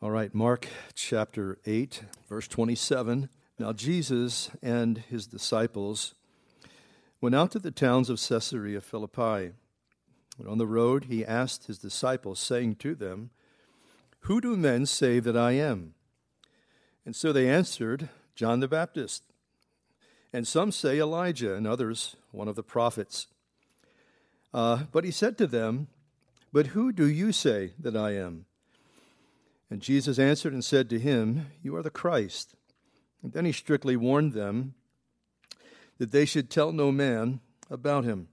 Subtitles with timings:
[0.00, 3.28] All right, Mark chapter 8, verse 27.
[3.58, 6.14] Now Jesus and his disciples
[7.20, 9.54] went out to the towns of Caesarea Philippi.
[10.38, 13.30] And on the road he asked his disciples, saying to them,
[14.20, 15.94] Who do men say that I am?
[17.04, 19.24] And so they answered, John the Baptist.
[20.32, 23.26] And some say Elijah, and others one of the prophets.
[24.54, 25.88] Uh, but he said to them,
[26.52, 28.44] But who do you say that I am?
[29.70, 32.54] And Jesus answered and said to him, You are the Christ.
[33.22, 34.74] And then he strictly warned them
[35.98, 38.28] that they should tell no man about him.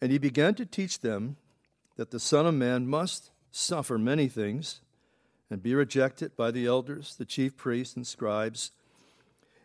[0.00, 1.36] And he began to teach them
[1.96, 4.80] that the Son of Man must suffer many things
[5.50, 8.70] and be rejected by the elders, the chief priests, and scribes,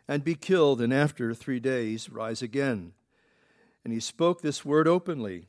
[0.08, 2.92] and be killed, and after three days rise again.
[3.84, 5.46] And he spoke this word openly.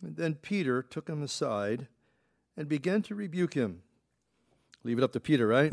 [0.00, 1.88] And then Peter took him aside
[2.56, 3.82] and began to rebuke him.
[4.84, 5.72] Leave it up to Peter, right?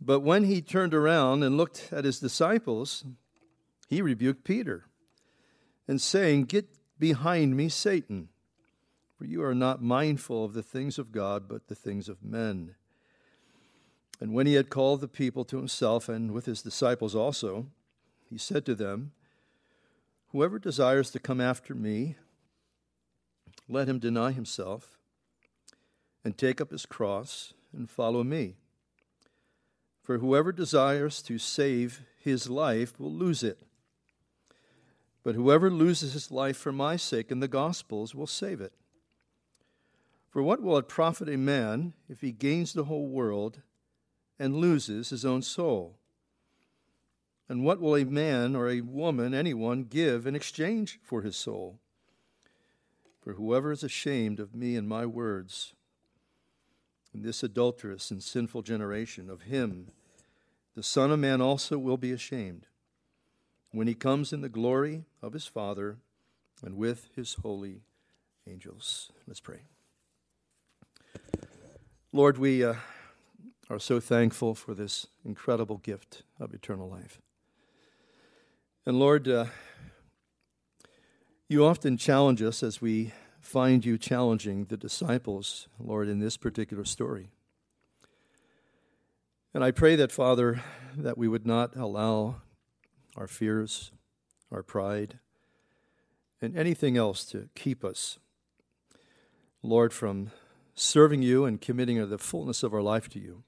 [0.00, 3.04] But when he turned around and looked at his disciples,
[3.88, 4.84] he rebuked Peter
[5.88, 8.28] and saying, Get behind me, Satan,
[9.18, 12.76] for you are not mindful of the things of God, but the things of men.
[14.20, 17.66] And when he had called the people to himself and with his disciples also,
[18.30, 19.10] he said to them,
[20.28, 22.16] Whoever desires to come after me,
[23.68, 24.95] let him deny himself
[26.26, 28.56] and take up his cross and follow me.
[30.02, 33.60] For whoever desires to save his life will lose it.
[35.22, 38.72] But whoever loses his life for my sake and the gospel's will save it.
[40.28, 43.62] For what will it profit a man if he gains the whole world
[44.36, 45.96] and loses his own soul?
[47.48, 51.78] And what will a man or a woman, anyone, give in exchange for his soul?
[53.20, 55.75] For whoever is ashamed of me and my words,
[57.16, 59.30] in this adulterous and sinful generation.
[59.30, 59.88] Of him,
[60.74, 62.66] the Son of Man also will be ashamed
[63.72, 65.96] when he comes in the glory of his Father
[66.62, 67.80] and with his holy
[68.46, 69.10] angels.
[69.26, 69.60] Let's pray.
[72.12, 72.74] Lord, we uh,
[73.70, 77.20] are so thankful for this incredible gift of eternal life.
[78.84, 79.46] And Lord, uh,
[81.48, 83.12] you often challenge us as we
[83.46, 87.30] find you challenging the disciples, Lord, in this particular story.
[89.54, 90.62] And I pray that, Father,
[90.96, 92.42] that we would not allow
[93.16, 93.92] our fears,
[94.50, 95.20] our pride,
[96.42, 98.18] and anything else to keep us,
[99.62, 100.32] Lord, from
[100.74, 103.44] serving you and committing the fullness of our life to you.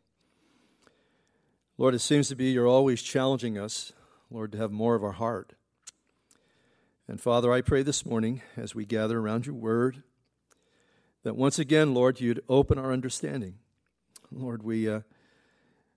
[1.77, 3.93] Lord, it seems to be you're always challenging us,
[4.31, 5.55] Lord, to have more of our heart.
[7.11, 10.03] And Father, I pray this morning as we gather around your word
[11.23, 13.55] that once again, Lord, you'd open our understanding.
[14.31, 15.01] Lord, we, uh,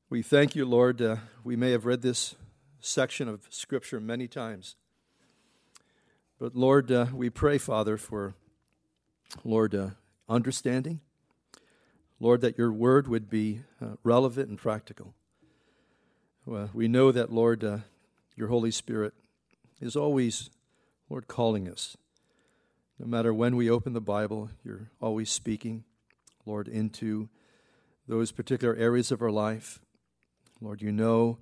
[0.09, 1.01] we thank you, Lord.
[1.01, 2.35] Uh, we may have read this
[2.79, 4.77] section of Scripture many times.
[6.39, 8.35] But Lord, uh, we pray, Father, for,
[9.43, 9.89] Lord, uh,
[10.29, 11.01] understanding.
[12.21, 15.13] Lord, that your word would be uh, relevant and practical.
[16.45, 17.79] Well, we know that, Lord, uh,
[18.37, 19.13] your Holy Spirit
[19.81, 20.49] is always
[21.11, 21.97] Lord, calling us.
[22.97, 25.83] No matter when we open the Bible, you're always speaking,
[26.45, 27.27] Lord, into
[28.07, 29.81] those particular areas of our life.
[30.61, 31.37] Lord, you know,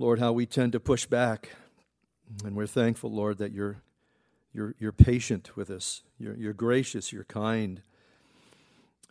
[0.00, 1.50] Lord, how we tend to push back.
[2.44, 3.82] And we're thankful, Lord, that you're,
[4.52, 6.02] you're, you're patient with us.
[6.18, 7.12] You're, you're gracious.
[7.12, 7.82] You're kind.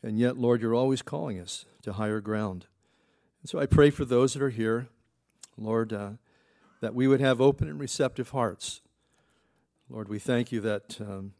[0.03, 2.65] And yet, Lord, you're always calling us to higher ground.
[3.41, 4.89] And so I pray for those that are here,
[5.57, 6.09] Lord, uh,
[6.81, 8.81] that we would have open and receptive hearts
[9.91, 11.33] Lord, we thank you that um,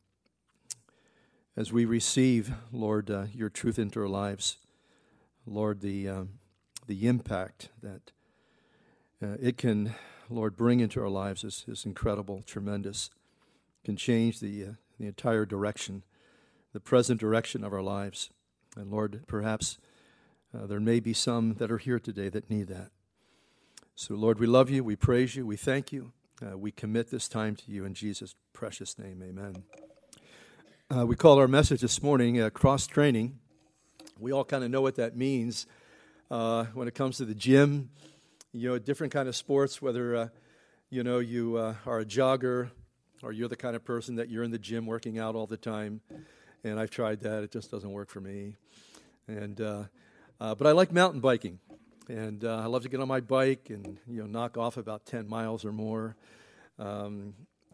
[1.56, 4.58] as we receive, Lord, uh, your truth into our lives,
[5.46, 6.30] Lord, the, um,
[6.86, 8.12] the impact that
[9.24, 9.96] uh, it can,
[10.30, 13.10] Lord, bring into our lives is, is incredible, tremendous,
[13.86, 16.04] can change the, uh, the entire direction,
[16.74, 18.32] the present direction of our lives.
[18.76, 19.78] And Lord, perhaps
[20.54, 22.90] uh, there may be some that are here today that need that.
[23.96, 26.12] So, Lord, we love you, we praise you, we thank you.
[26.43, 29.22] Uh, we commit this time to you in Jesus' precious name.
[29.23, 29.64] Amen.
[30.90, 33.38] Uh, we call our message this morning uh, cross training.
[34.20, 35.67] We all kind of know what that means
[36.32, 37.91] uh, when it comes to the gym.
[38.53, 40.28] You know, different kind of sports, whether uh,
[40.90, 42.72] you know you uh, are a jogger
[43.22, 45.58] or you're the kind of person that you're in the gym working out all the
[45.58, 46.02] time.
[46.64, 48.55] And I've tried that; it just doesn't work for me.
[49.28, 51.59] And but I like mountain biking
[52.11, 55.05] and uh, I love to get on my bike and you know knock off about
[55.05, 56.16] 10 miles or more.
[56.78, 57.34] Um,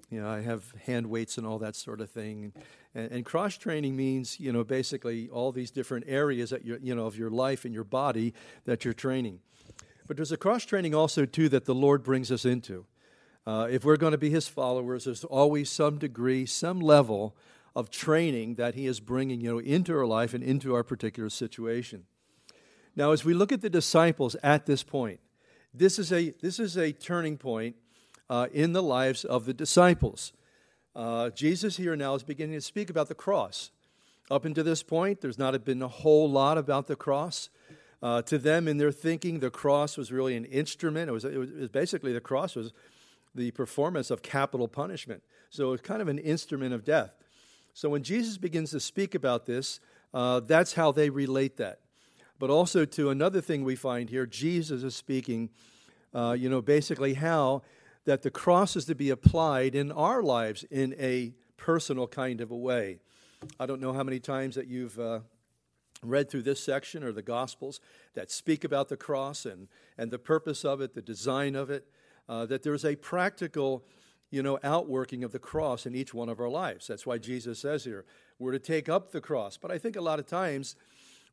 [0.09, 2.53] You know, I have hand weights and all that sort of thing.
[2.95, 6.95] And, and cross training means, you know, basically all these different areas that you you
[6.95, 8.33] know of your life and your body
[8.65, 9.39] that you're training.
[10.07, 12.85] But there's a cross training also too that the Lord brings us into.
[13.45, 17.35] Uh, if we're going to be His followers, there's always some degree, some level
[17.75, 21.29] of training that He is bringing, you know, into our life and into our particular
[21.29, 22.05] situation.
[22.97, 25.19] Now, as we look at the disciples at this point,
[25.71, 27.75] this is a this is a turning point
[28.27, 30.33] uh, in the lives of the disciples.
[30.95, 33.69] Uh, Jesus here now is beginning to speak about the cross.
[34.31, 37.49] Up until this point, there's not been a whole lot about the cross.
[38.01, 41.07] Uh, to them, in their thinking, the cross was really an instrument.
[41.07, 42.73] It was, it was basically the cross was
[43.35, 45.21] the performance of capital punishment.
[45.51, 47.11] So it's kind of an instrument of death.
[47.75, 49.79] So when Jesus begins to speak about this,
[50.15, 51.79] uh, that's how they relate that.
[52.39, 55.49] But also to another thing we find here, Jesus is speaking,
[56.13, 57.63] uh, you know, basically how
[58.05, 62.51] that the cross is to be applied in our lives in a personal kind of
[62.51, 62.99] a way.
[63.59, 65.19] I don't know how many times that you've uh,
[66.01, 67.79] read through this section or the Gospels
[68.13, 69.67] that speak about the cross and,
[69.97, 71.87] and the purpose of it, the design of it,
[72.29, 73.83] uh, that there's a practical
[74.29, 76.87] you know, outworking of the cross in each one of our lives.
[76.87, 78.05] That's why Jesus says here,
[78.39, 79.57] we're to take up the cross.
[79.57, 80.75] But I think a lot of times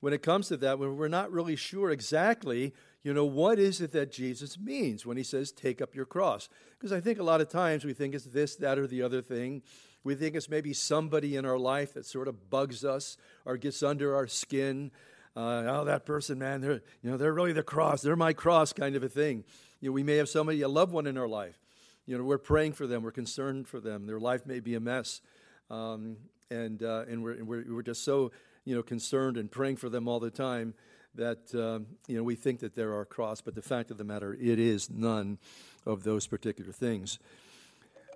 [0.05, 3.81] when it comes to that, when we're not really sure exactly, you know, what is
[3.81, 6.51] it that Jesus means when he says, take up your cross?
[6.79, 9.23] Because I think a lot of times we think it's this, that, or the other
[9.23, 9.63] thing.
[10.03, 13.17] We think it's maybe somebody in our life that sort of bugs us
[13.47, 14.91] or gets under our skin.
[15.35, 18.03] Uh, oh, that person, man, they're, you know, they're really the cross.
[18.03, 19.43] They're my cross kind of a thing.
[19.81, 21.59] You know, we may have somebody, a loved one in our life.
[22.05, 23.03] You know, we're praying for them.
[23.03, 24.07] We're concerned for them.
[24.07, 25.23] Their life may be a mess.
[25.71, 26.19] Um,
[26.51, 28.33] and uh, and we're, we're, we're just so,
[28.65, 30.75] you know, concerned and praying for them all the time
[31.15, 33.41] that, um, you know, we think that there are cross.
[33.41, 35.39] But the fact of the matter, it is none
[35.87, 37.19] of those particular things.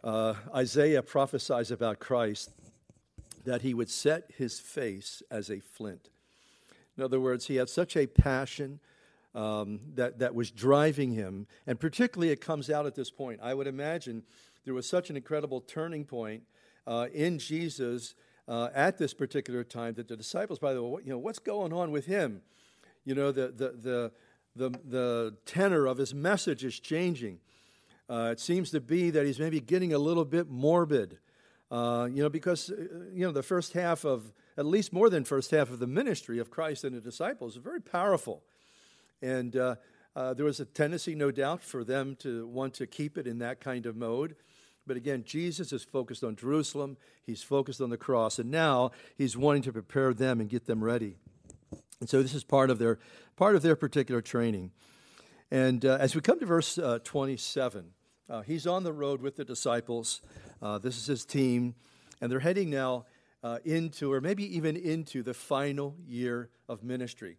[0.03, 2.51] Uh, Isaiah prophesies about Christ
[3.45, 6.11] that he would set his face as a flint.
[6.97, 8.81] In other words, he had such a passion
[9.35, 13.41] um, that, that was driving him, and particularly it comes out at this point.
[13.43, 14.25] I would imagine
[14.65, 16.43] there was such an incredible turning point
[16.87, 18.15] uh, in Jesus
[18.49, 21.73] uh, at this particular time that the disciples, by the way, you know, what's going
[21.73, 22.41] on with him?
[23.05, 24.13] You know, the, the, the,
[24.57, 27.41] the, the tenor of his message is changing.
[28.09, 31.19] Uh, it seems to be that he's maybe getting a little bit morbid,
[31.71, 32.75] uh, you know, because, uh,
[33.13, 36.39] you know, the first half of, at least more than first half of the ministry
[36.39, 38.43] of Christ and the disciples is very powerful.
[39.21, 39.77] And uh,
[40.17, 43.41] uh, there was a tendency, no doubt, for them to want to keep it in
[43.41, 44.37] that kind of mode.
[44.89, 49.37] But again, Jesus is focused on Jerusalem, he's focused on the cross, and now he's
[49.37, 51.17] wanting to prepare them and get them ready.
[52.01, 52.99] And so this is part of their,
[53.37, 54.73] part of their particular training.
[55.51, 57.91] And uh, as we come to verse uh, 27,
[58.31, 60.23] uh, he's on the road with the disciples.
[60.61, 61.75] Uh, this is his team,
[62.21, 63.05] and they're heading now
[63.43, 67.37] uh, into, or maybe even into, the final year of ministry.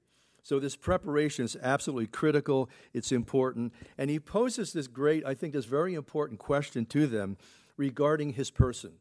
[0.49, 2.71] So, this preparation is absolutely critical.
[2.91, 3.71] It's important.
[3.99, 7.37] And he poses this great, I think, this very important question to them
[7.77, 8.93] regarding his person.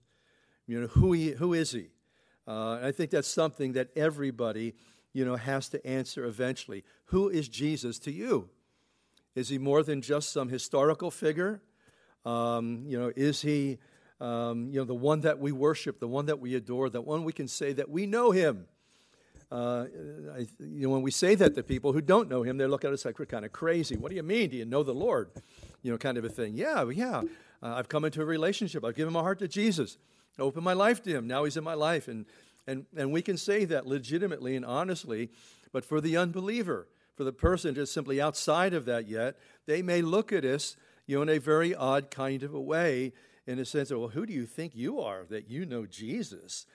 [0.67, 1.87] You know, who, he, who is he?
[2.47, 4.75] Uh, I think that's something that everybody,
[5.15, 6.85] you know, has to answer eventually.
[7.07, 8.51] Who is Jesus to you?
[9.35, 11.63] Is he more than just some historical figure?
[12.27, 13.79] Um, you know, is he,
[14.21, 17.25] um, you know, the one that we worship, the one that we adore, the one
[17.25, 18.67] we can say that we know him?
[19.51, 19.87] Uh,
[20.35, 22.85] I, you know, when we say that to people who don't know him, they look
[22.85, 23.97] at us like we're kind of crazy.
[23.97, 24.51] What do you mean?
[24.51, 25.31] Do you know the Lord?
[25.83, 26.55] You know, kind of a thing.
[26.55, 27.23] Yeah, yeah.
[27.63, 28.85] Uh, I've come into a relationship.
[28.85, 29.97] I've given my heart to Jesus.
[30.39, 31.27] I opened my life to him.
[31.27, 32.09] Now he's in my life.
[32.09, 32.27] And,
[32.67, 35.31] and, and we can say that legitimately and honestly.
[35.73, 36.87] But for the unbeliever,
[37.17, 39.37] for the person just simply outside of that yet,
[39.67, 40.77] they may look at us,
[41.07, 43.13] you know, in a very odd kind of a way,
[43.47, 46.67] in a sense of, well, who do you think you are that you know Jesus?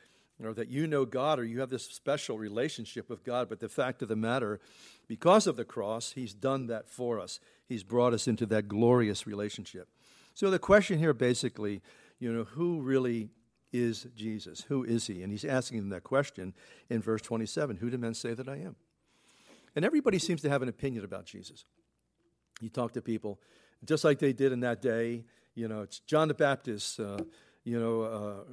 [0.42, 3.50] Or that you know God or you have this special relationship with God.
[3.50, 4.60] But the fact of the matter,
[5.08, 7.40] because of the cross, He's done that for us.
[7.68, 9.88] He's brought us into that glorious relationship.
[10.34, 11.82] So the question here basically,
[12.20, 13.30] you know, who really
[13.72, 14.62] is Jesus?
[14.70, 15.24] Who is He?
[15.24, 16.54] And He's asking them that question
[16.90, 18.75] in verse 27 Who do men say that I am?
[19.75, 21.66] And everybody seems to have an opinion about Jesus.
[22.62, 23.40] You talk to people,
[23.84, 25.25] just like they did in that day,
[25.56, 27.18] you know, it's John the Baptist, uh,
[27.63, 28.44] you know, uh,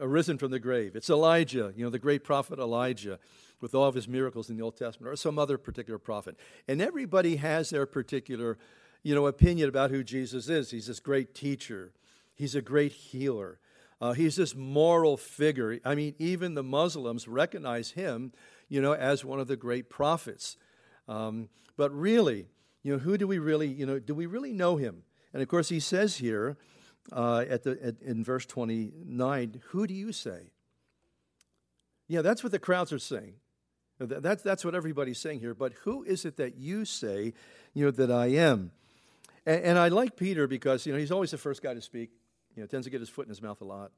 [0.00, 0.96] arisen from the grave.
[0.96, 3.18] It's Elijah, you know, the great prophet Elijah
[3.60, 6.38] with all of his miracles in the Old Testament, or some other particular prophet.
[6.68, 8.56] And everybody has their particular,
[9.02, 10.70] you know, opinion about who Jesus is.
[10.70, 11.92] He's this great teacher.
[12.34, 13.58] He's a great healer.
[14.00, 15.80] Uh, he's this moral figure.
[15.84, 18.32] I mean, even the Muslims recognize him,
[18.68, 20.56] you know, as one of the great prophets.
[21.08, 22.46] Um, but really,
[22.84, 25.02] you know, who do we really, you know, do we really know him?
[25.32, 26.56] And of course, he says here
[27.12, 30.50] uh, at the, at, in verse 29, Who do you say?
[32.08, 33.34] Yeah, that's what the crowds are saying.
[34.00, 35.54] That's, that's what everybody's saying here.
[35.54, 37.34] But who is it that you say,
[37.74, 38.70] you know, that I am?
[39.44, 42.10] And, and I like Peter because, you know, he's always the first guy to speak.
[42.54, 43.90] You know, tends to get his foot in his mouth a lot.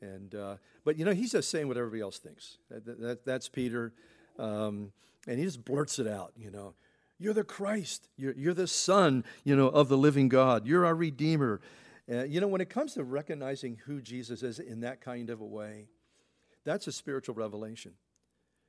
[0.00, 2.58] And, uh, but, you know, he's just saying what everybody else thinks.
[2.70, 3.92] That, that, that's Peter.
[4.38, 4.92] Um,
[5.28, 6.74] and he just blurts it out, you know.
[7.18, 8.08] You're the Christ.
[8.16, 10.66] You're, you're the Son, you know, of the living God.
[10.66, 11.60] You're our Redeemer.
[12.10, 15.40] Uh, you know, when it comes to recognizing who Jesus is in that kind of
[15.40, 15.88] a way,
[16.64, 17.92] that's a spiritual revelation.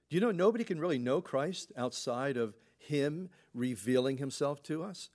[0.10, 5.10] Do you know nobody can really know Christ outside of Him revealing Himself to us?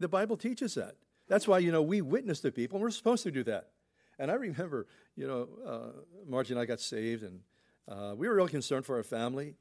[0.00, 0.96] The Bible teaches that.
[1.28, 3.70] That's why, you know, we witness to people, and we're supposed to do that.
[4.18, 7.40] And I remember, you know, uh, Margie and I got saved, and
[7.88, 9.54] uh, we were really concerned for our family.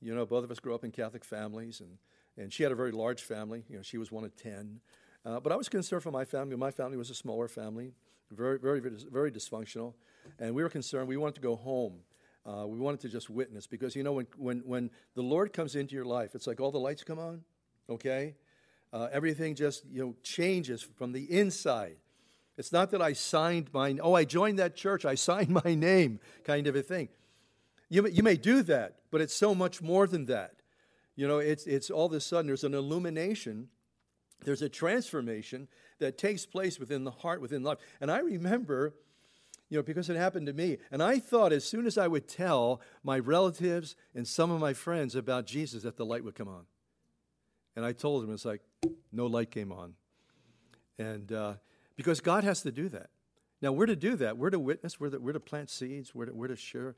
[0.00, 1.98] You know, both of us grew up in Catholic families, and,
[2.36, 3.64] and she had a very large family.
[3.68, 4.80] You know, she was one of 10.
[5.24, 6.56] Uh, but I was concerned for my family.
[6.56, 7.92] My family was a smaller family,
[8.30, 9.94] very, very, very dysfunctional.
[10.38, 11.08] And we were concerned.
[11.08, 12.00] We wanted to go home.
[12.44, 15.76] Uh, we wanted to just witness because, you know, when, when, when the Lord comes
[15.76, 17.42] into your life, it's like all the lights come on,
[17.88, 18.34] okay?
[18.92, 21.96] Uh, everything just, you know, changes from the inside.
[22.58, 26.18] It's not that I signed my, oh, I joined that church, I signed my name
[26.44, 27.08] kind of a thing.
[27.88, 30.54] You may, you may do that, but it's so much more than that.
[31.14, 33.68] You know, it's, it's all of a sudden there's an illumination,
[34.44, 35.68] there's a transformation
[35.98, 37.78] that takes place within the heart, within life.
[38.00, 38.94] And I remember
[39.72, 40.76] you know, because it happened to me.
[40.90, 44.74] And I thought as soon as I would tell my relatives and some of my
[44.74, 46.66] friends about Jesus, that the light would come on.
[47.74, 48.60] And I told them, it's like,
[49.10, 49.94] no light came on.
[50.98, 51.54] And uh,
[51.96, 53.08] because God has to do that.
[53.62, 54.36] Now, we're to do that.
[54.36, 56.94] We're to witness, we're to, we're to plant seeds, we're to, we're to share,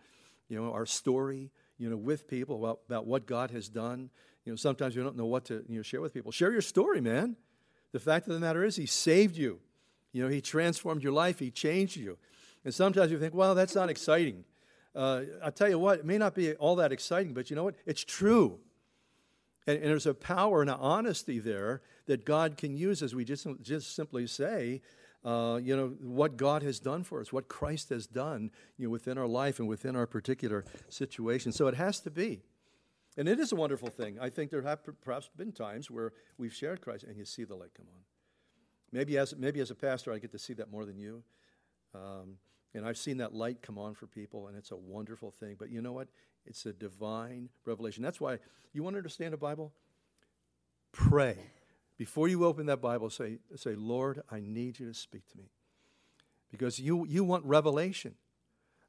[0.49, 4.11] you know, our story, you know, with people about, about what God has done.
[4.45, 6.31] You know, sometimes you don't know what to you know, share with people.
[6.31, 7.37] Share your story, man.
[7.93, 9.61] The fact of the matter is, He saved you.
[10.13, 12.19] You know, He transformed your life, He changed you.
[12.65, 14.45] And sometimes you think, well, that's not exciting.
[14.95, 17.65] Uh, I'll tell you what, it may not be all that exciting, but you know
[17.65, 17.75] what?
[17.85, 18.59] It's true.
[19.67, 23.25] And, and, there's a power and an honesty there that God can use as we
[23.25, 24.83] just, just simply say,
[25.25, 28.91] uh, you know, what God has done for us, what Christ has done you know,
[28.91, 31.51] within our life and within our particular situation.
[31.51, 32.43] So it has to be.
[33.17, 34.19] And it is a wonderful thing.
[34.21, 37.55] I think there have perhaps been times where we've shared Christ and you see the
[37.55, 38.01] light come on.
[38.91, 41.23] Maybe as, maybe as a pastor, I get to see that more than you.
[41.95, 42.39] Um,
[42.75, 45.55] and I've seen that light come on for people, and it's a wonderful thing.
[45.59, 46.09] But you know what?
[46.45, 48.03] It's a divine revelation.
[48.03, 48.39] That's why
[48.73, 49.73] you want to understand the Bible?
[50.93, 51.39] Pray.
[51.97, 55.45] Before you open that Bible, say, say Lord, I need you to speak to me.
[56.51, 58.15] Because you, you want revelation.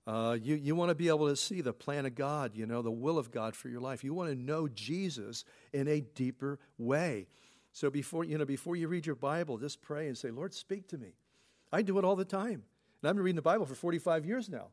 [0.08, 2.82] Uh, you, you want to be able to see the plan of God, you know,
[2.82, 4.04] the will of God for your life.
[4.04, 7.28] You want to know Jesus in a deeper way.
[7.72, 10.88] So before, you know, before you read your Bible, just pray and say, Lord, speak
[10.90, 11.14] to me.
[11.74, 12.64] I do it all the time.
[13.02, 14.68] And I've been reading the Bible for 45 years now.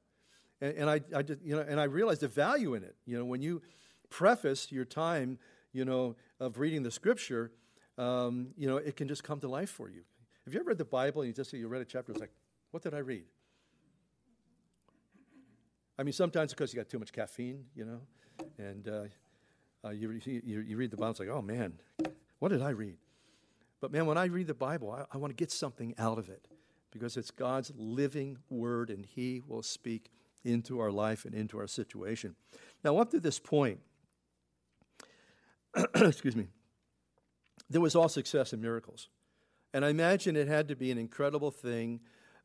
[0.61, 2.95] And, and I, I you know, and I realized the value in it.
[3.07, 3.63] You know, when you
[4.11, 5.39] preface your time,
[5.73, 7.51] you know, of reading the scripture,
[7.97, 10.03] um, you know, it can just come to life for you.
[10.45, 12.33] Have you ever read the Bible and you just you read a chapter, it's like,
[12.71, 13.25] what did I read?
[16.03, 18.01] I mean, sometimes because you got too much caffeine, you know,
[18.59, 19.03] and uh,
[19.85, 21.75] uh, you, you, you, read the Bible, it's like, oh man,
[22.41, 22.97] what did I read?
[23.81, 26.29] But man, when I read the Bible, I, I want to get something out of
[26.29, 26.49] it
[26.91, 30.11] because it's God's living word and He will speak
[30.43, 32.35] into our life and into our situation.
[32.83, 33.79] Now, up to this point,
[35.95, 36.49] excuse me,
[37.71, 39.09] there was all success and miracles.
[39.73, 42.01] And I imagine it had to be an incredible thing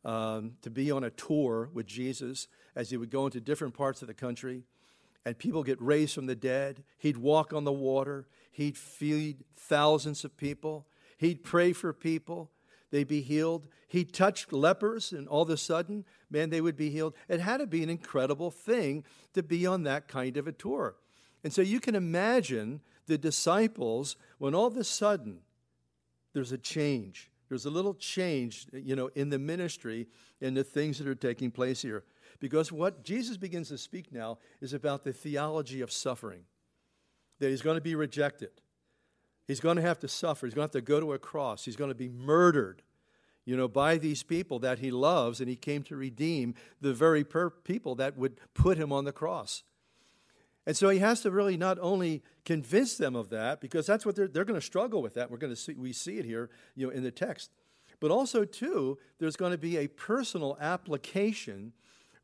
[0.08, 4.02] um, to be on a tour with Jesus as he would go into different parts
[4.02, 4.64] of the country
[5.26, 6.84] and people get raised from the dead.
[6.98, 10.88] He'd walk on the water, he'd feed thousands of people,
[11.18, 12.50] he'd pray for people
[12.92, 13.68] they'd be healed.
[13.88, 17.14] He touched lepers, and all of a sudden, man, they would be healed.
[17.28, 20.96] It had to be an incredible thing to be on that kind of a tour.
[21.44, 25.40] And so you can imagine the disciples when all of a sudden
[26.34, 27.30] there's a change.
[27.50, 30.08] There's a little change, you know, in the ministry
[30.42, 32.04] and the things that are taking place here.
[32.40, 36.42] Because what Jesus begins to speak now is about the theology of suffering,
[37.40, 38.52] that he's going to be rejected
[39.48, 40.46] He's going to have to suffer.
[40.46, 41.64] He's going to have to go to a cross.
[41.64, 42.84] He's going to be murdered,
[43.46, 47.24] you know, by these people that he loves, and he came to redeem the very
[47.24, 49.64] per- people that would put him on the cross.
[50.68, 54.18] And so he has to really not only convince them of that, because that's what
[54.18, 55.32] they're, they're going to struggle with that.
[55.32, 57.52] We're going to see, we see it here, you know, in the text.
[58.02, 61.72] But also, too, there's going to be a personal application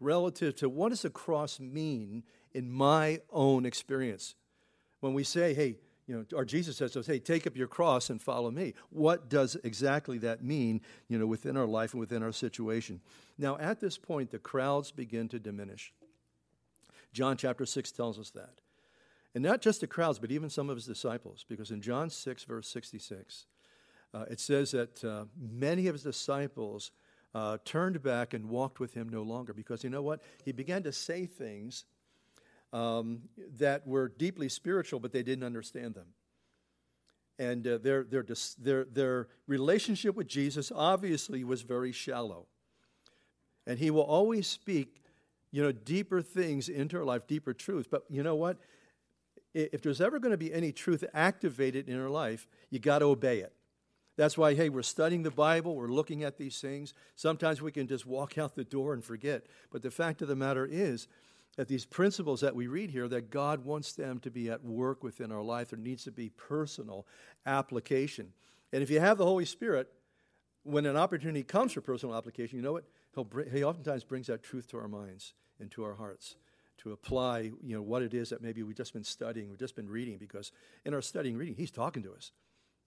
[0.01, 2.23] relative to what does the cross mean
[2.53, 4.35] in my own experience.
[4.99, 7.67] When we say, hey, you know, or Jesus says to us, hey, take up your
[7.67, 8.73] cross and follow me.
[8.89, 12.99] What does exactly that mean, you know, within our life and within our situation?
[13.37, 15.93] Now, at this point, the crowds begin to diminish.
[17.13, 18.59] John chapter 6 tells us that.
[19.35, 22.43] And not just the crowds, but even some of his disciples, because in John 6,
[22.43, 23.45] verse 66,
[24.13, 26.91] uh, it says that uh, many of his disciples
[27.33, 30.21] uh, turned back and walked with him no longer, because you know what?
[30.45, 31.85] He began to say things
[32.71, 33.23] um,
[33.57, 36.07] that were deeply spiritual, but they didn't understand them.
[37.39, 38.25] And uh, their, their,
[38.59, 42.45] their, their relationship with Jesus obviously was very shallow.
[43.65, 45.02] And he will always speak,
[45.53, 47.87] you know, deeper things into our life, deeper truth.
[47.89, 48.57] But you know what?
[49.53, 53.05] If there's ever going to be any truth activated in our life, you got to
[53.05, 53.53] obey it.
[54.17, 56.95] That's why, hey, we're studying the Bible, we're looking at these things.
[57.15, 59.45] Sometimes we can just walk out the door and forget.
[59.71, 61.07] But the fact of the matter is,
[61.55, 65.03] that these principles that we read here, that God wants them to be at work
[65.03, 65.69] within our life.
[65.69, 67.05] There needs to be personal
[67.45, 68.33] application.
[68.71, 69.87] And if you have the Holy Spirit,
[70.63, 72.85] when an opportunity comes for personal application, you know what?
[73.13, 76.35] He'll bring, he oftentimes brings that truth to our minds and to our hearts
[76.79, 79.75] to apply, you know, what it is that maybe we've just been studying, we've just
[79.75, 80.51] been reading, because
[80.85, 82.31] in our studying reading, he's talking to us.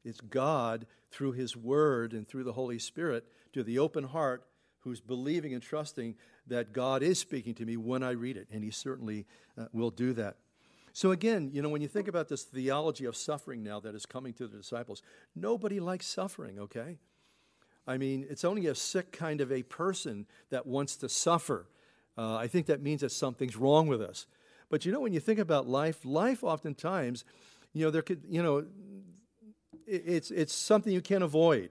[0.05, 4.47] It's God through his word and through the Holy Spirit to the open heart
[4.87, 6.15] who's believing and trusting
[6.47, 9.27] that God is speaking to me when I read it, and He certainly
[9.59, 10.37] uh, will do that.
[10.93, 14.07] So, again, you know, when you think about this theology of suffering now that is
[14.07, 15.03] coming to the disciples,
[15.35, 16.99] nobody likes suffering, okay?
[17.85, 21.67] I mean, it's only a sick kind of a person that wants to suffer.
[22.19, 24.27] Uh, I think that means that something's wrong with us.
[24.69, 27.25] But you know, when you think about life, life oftentimes,
[27.73, 28.65] you know, there could, you know,
[29.87, 31.71] it's, it's something you can't avoid.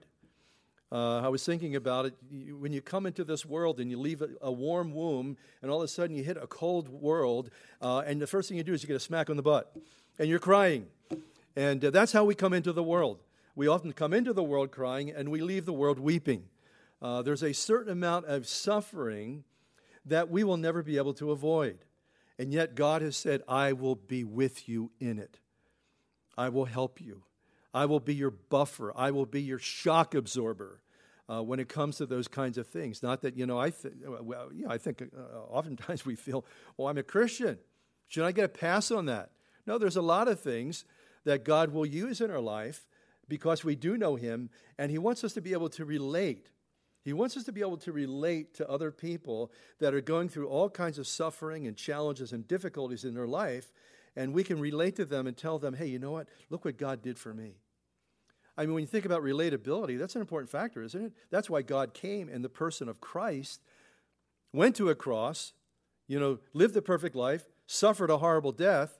[0.90, 2.14] Uh, I was thinking about it.
[2.30, 5.70] You, when you come into this world and you leave a, a, warm womb, and
[5.70, 7.50] all of a sudden you hit a cold world,
[7.82, 9.76] uh, and the first thing you do is you get a smack on the butt,
[10.18, 10.86] and you're crying.
[11.56, 13.22] And uh, that's how we come into the world.
[13.56, 16.44] We often come into the world crying, and we leave the world weeping.
[17.02, 19.44] Uh, there's a certain amount of suffering
[20.06, 21.78] that we will never be able to avoid.
[22.38, 25.38] And yet, God has said, I will be with you in it.
[26.36, 27.22] I will help you.
[27.72, 28.92] I will be your buffer.
[28.96, 30.80] I will be your shock absorber
[31.28, 33.02] uh, when it comes to those kinds of things.
[33.02, 36.44] Not that, you know, I, th- well, yeah, I think uh, oftentimes we feel,
[36.76, 37.58] well, I'm a Christian.
[38.08, 39.30] Should I get a pass on that?
[39.66, 40.84] No, there's a lot of things
[41.24, 42.86] that God will use in our life
[43.28, 46.48] because we do know Him, and He wants us to be able to relate.
[47.06, 50.48] He wants us to be able to relate to other people that are going through
[50.48, 53.70] all kinds of suffering and challenges and difficulties in their life,
[54.16, 56.26] and we can relate to them and tell them, hey, you know what?
[56.50, 57.58] Look what God did for me.
[58.58, 61.12] I mean, when you think about relatability, that's an important factor, isn't it?
[61.30, 63.62] That's why God came in the person of Christ,
[64.52, 65.52] went to a cross,
[66.08, 68.98] you know, lived the perfect life, suffered a horrible death,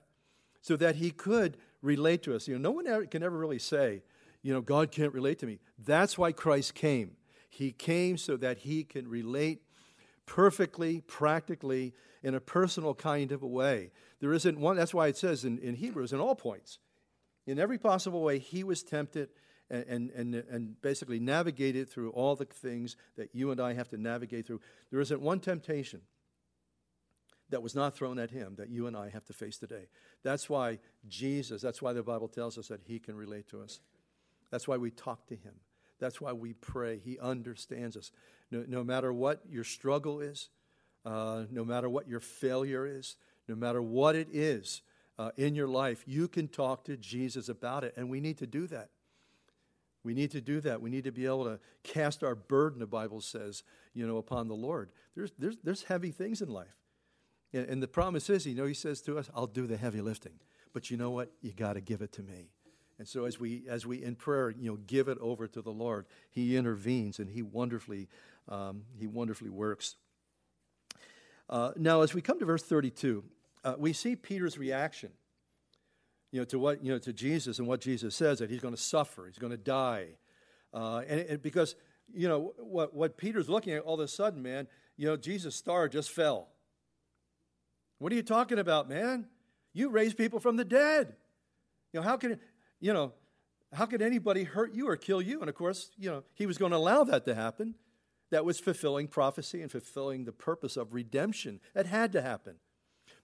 [0.61, 2.47] so that he could relate to us.
[2.47, 4.03] You know, no one can ever really say,
[4.43, 5.59] you know, God can't relate to me.
[5.77, 7.16] That's why Christ came.
[7.47, 9.61] He came so that he can relate
[10.25, 13.91] perfectly, practically, in a personal kind of a way.
[14.19, 16.79] There isn't one, that's why it says in, in Hebrews, in all points,
[17.45, 19.29] in every possible way, he was tempted
[19.69, 23.97] and, and, and basically navigated through all the things that you and I have to
[23.97, 24.61] navigate through.
[24.91, 26.01] There isn't one temptation
[27.49, 29.87] that was not thrown at him that you and I have to face today.
[30.23, 33.79] That's why Jesus, that's why the Bible tells us that he can relate to us.
[34.51, 35.53] That's why we talk to him.
[35.99, 36.99] That's why we pray.
[37.03, 38.11] He understands us.
[38.51, 40.49] No, no matter what your struggle is,
[41.05, 43.15] uh, no matter what your failure is,
[43.47, 44.81] no matter what it is
[45.17, 47.93] uh, in your life, you can talk to Jesus about it.
[47.97, 48.89] And we need to do that.
[50.03, 50.81] We need to do that.
[50.81, 54.47] We need to be able to cast our burden, the Bible says, you know, upon
[54.47, 54.89] the Lord.
[55.15, 56.77] There's, there's, there's heavy things in life.
[57.51, 60.01] And, and the promise is, you know, he says to us, I'll do the heavy
[60.01, 60.39] lifting.
[60.73, 61.31] But you know what?
[61.41, 62.51] You got to give it to me.
[62.99, 65.71] And so as we, as we in prayer, you know, give it over to the
[65.71, 68.07] Lord, he intervenes and he wonderfully,
[68.49, 69.95] um, he wonderfully works.
[71.49, 73.23] Uh, now, as we come to verse 32,
[73.63, 75.11] uh, we see Peter's reaction
[76.31, 78.75] you know, to what, you know, to Jesus and what Jesus says that he's going
[78.75, 80.07] to suffer, he's going to die.
[80.73, 81.75] Uh, and, and, because,
[82.13, 85.55] you know, what, what Peter's looking at all of a sudden, man, you know, Jesus'
[85.55, 86.49] star just fell.
[87.99, 89.27] What are you talking about, man?
[89.73, 91.15] You raised people from the dead.
[91.93, 92.39] You know, how can,
[92.79, 93.13] you know,
[93.73, 95.41] how could anybody hurt you or kill you?
[95.41, 97.75] And of course, you know, he was going to allow that to happen.
[98.29, 101.59] That was fulfilling prophecy and fulfilling the purpose of redemption.
[101.73, 102.55] That had to happen.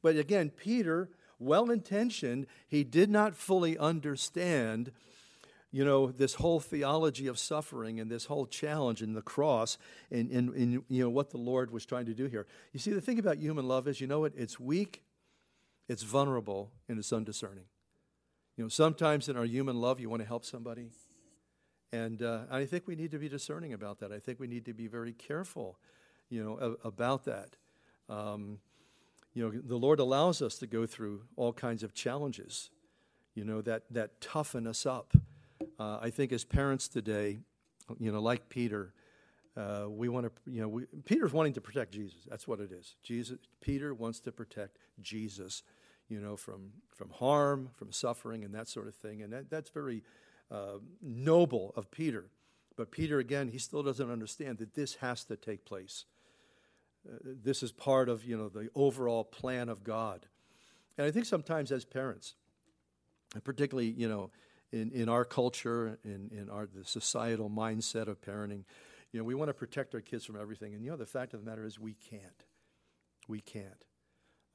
[0.02, 4.92] But again, Peter well intentioned, he did not fully understand
[5.74, 9.78] you know this whole theology of suffering and this whole challenge in the cross
[10.12, 12.92] and, and, and, you know what the lord was trying to do here you see
[12.92, 15.02] the thing about human love is you know what it's weak
[15.89, 17.66] it's vulnerable and it's undiscerning
[18.56, 20.92] You know, sometimes in our human love, you want to help somebody.
[21.92, 24.12] And uh, I think we need to be discerning about that.
[24.12, 25.80] I think we need to be very careful,
[26.30, 27.56] you know, a- about that.
[28.10, 28.60] Um,
[29.34, 32.70] you know, the Lord allows us to go through all kinds of challenges,
[33.34, 35.13] you know, that, that toughen us up.
[35.80, 37.39] Uh, I think as parents today,
[38.00, 38.94] you know, like Peter,
[39.58, 42.20] uh, we want to, you know, we, Peter's wanting to protect Jesus.
[42.28, 42.96] That's what it is.
[43.04, 45.63] Jesus, Peter wants to protect Jesus,
[46.13, 49.23] you know, from from harm, from suffering, and that sort of thing.
[49.23, 50.04] And that, that's very
[50.52, 52.26] uh, noble of Peter.
[52.76, 56.06] But Peter, again, he still doesn't understand that this has to take place.
[57.08, 60.28] Uh, this is part of, you know, the overall plan of God.
[60.97, 62.36] And I think sometimes as parents,
[63.34, 64.32] and particularly, you know,
[64.71, 68.63] in, in our culture, in, in our the societal mindset of parenting,
[69.12, 70.73] you know, we want to protect our kids from everything.
[70.73, 72.45] And, you know, the fact of the matter is we can't.
[73.28, 73.86] We can't.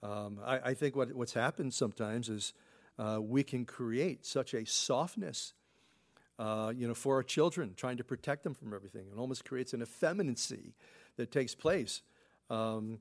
[0.02, 2.54] Um, I, I, think what, what's happened sometimes is
[2.98, 5.54] uh, we can create such a softness,
[6.38, 9.06] uh, you know, for our children, trying to protect them from everything.
[9.12, 10.74] It almost creates an effeminacy
[11.16, 12.02] that takes place.
[12.48, 13.00] Um,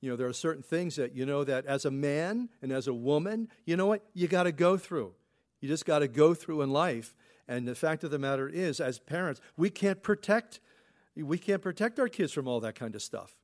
[0.00, 2.86] you know, there are certain things that, you know, that as a man and as
[2.86, 5.14] a woman, you know what, you got to go through.
[5.60, 7.16] You just got to go through in life.
[7.48, 10.60] And the fact of the matter is, as parents, we can't protect
[11.16, 13.34] we can't protect our kids from all that kind of stuff.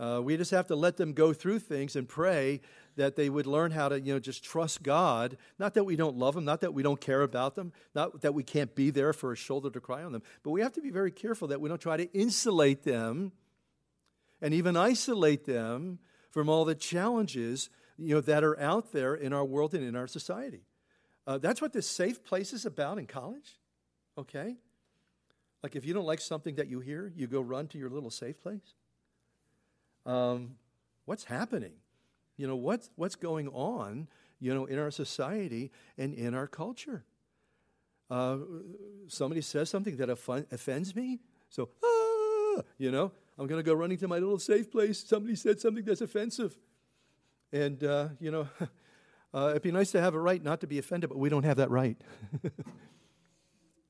[0.00, 2.60] Uh, we just have to let them go through things and pray
[2.96, 5.36] that they would learn how to, you know, just trust God.
[5.58, 8.34] Not that we don't love them, not that we don't care about them, not that
[8.34, 10.80] we can't be there for a shoulder to cry on them, but we have to
[10.80, 13.32] be very careful that we don't try to insulate them
[14.40, 15.98] and even isolate them
[16.30, 19.94] from all the challenges, you know, that are out there in our world and in
[19.94, 20.62] our society.
[21.26, 23.58] Uh, that's what this safe place is about in college,
[24.18, 24.56] okay?
[25.62, 28.10] Like if you don't like something that you hear, you go run to your little
[28.10, 28.74] safe place.
[30.06, 30.56] Um,
[31.04, 31.72] what's happening?
[32.36, 34.08] You know, what's, what's going on,
[34.40, 37.04] you know, in our society and in our culture?
[38.10, 38.38] Uh,
[39.08, 43.98] somebody says something that offends me, so, ah, you know, I'm going to go running
[43.98, 45.02] to my little safe place.
[45.04, 46.56] Somebody said something that's offensive.
[47.52, 48.48] And, uh, you know,
[49.34, 51.44] uh, it'd be nice to have a right not to be offended, but we don't
[51.44, 51.96] have that right.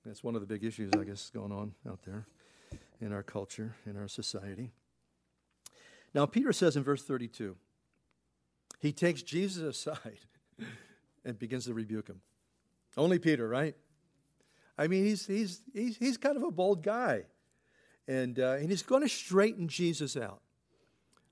[0.06, 2.26] That's one of the big issues, I guess, going on out there
[3.00, 4.70] in our culture, in our society.
[6.14, 7.56] Now, Peter says in verse 32,
[8.80, 10.20] he takes Jesus aside
[11.24, 12.20] and begins to rebuke him.
[12.96, 13.74] Only Peter, right?
[14.78, 17.24] I mean, he's, he's, he's, he's kind of a bold guy.
[18.06, 20.42] And, uh, and he's going to straighten Jesus out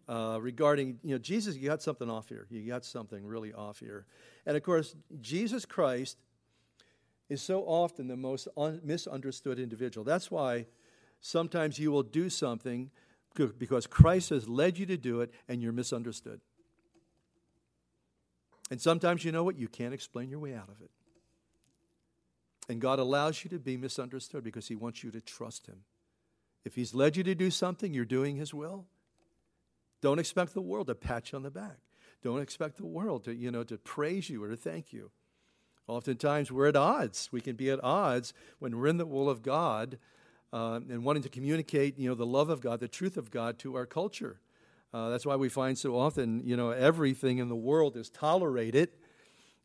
[0.09, 2.47] uh, regarding, you know, Jesus, you got something off here.
[2.51, 4.07] You got something really off here.
[4.47, 6.19] And of course, Jesus Christ
[7.29, 10.05] is so often the most un- misunderstood individual.
[10.05, 10.67] That's why
[11.21, 12.91] sometimes you will do something
[13.35, 16.41] because Christ has led you to do it and you're misunderstood.
[18.71, 19.59] And sometimes you know what?
[19.59, 20.91] You can't explain your way out of it.
[22.69, 25.81] And God allows you to be misunderstood because He wants you to trust Him.
[26.65, 28.87] If He's led you to do something, you're doing His will.
[30.01, 31.79] Don't expect the world to pat you on the back.
[32.23, 35.11] Don't expect the world to, you know, to praise you or to thank you.
[35.89, 37.29] Oftentimes we're at odds.
[37.33, 39.99] We can be at odds when we're in the will of God
[40.53, 43.59] uh, and wanting to communicate, you know, the love of God, the truth of God
[43.61, 44.41] to our culture.
[44.93, 48.91] Uh, that's why we find so often, you know, everything in the world is tolerated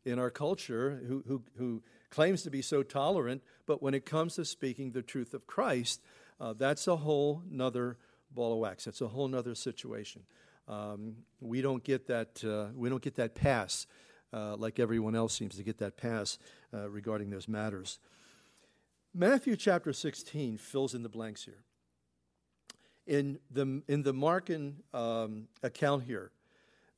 [0.04, 4.36] in our culture who, who, who claims to be so tolerant, but when it comes
[4.36, 6.00] to speaking the truth of Christ,
[6.40, 7.98] uh, that's a whole nother
[8.30, 8.86] ball of wax.
[8.86, 10.22] That's a whole nother situation.
[10.66, 12.42] Um, we don't get that.
[12.44, 13.86] Uh, we don't get that pass
[14.32, 16.38] uh, like everyone else seems to get that pass
[16.74, 17.98] uh, regarding those matters.
[19.14, 21.64] Matthew chapter 16 fills in the blanks here.
[23.06, 26.30] In the, in the Markan um, account here,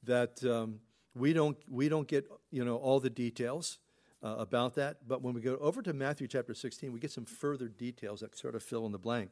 [0.04, 0.80] that um,
[1.14, 3.78] we, don't, we don't get you know, all the details
[4.22, 7.24] uh, about that, but when we go over to Matthew chapter 16, we get some
[7.24, 9.30] further details that sort of fill in the blank.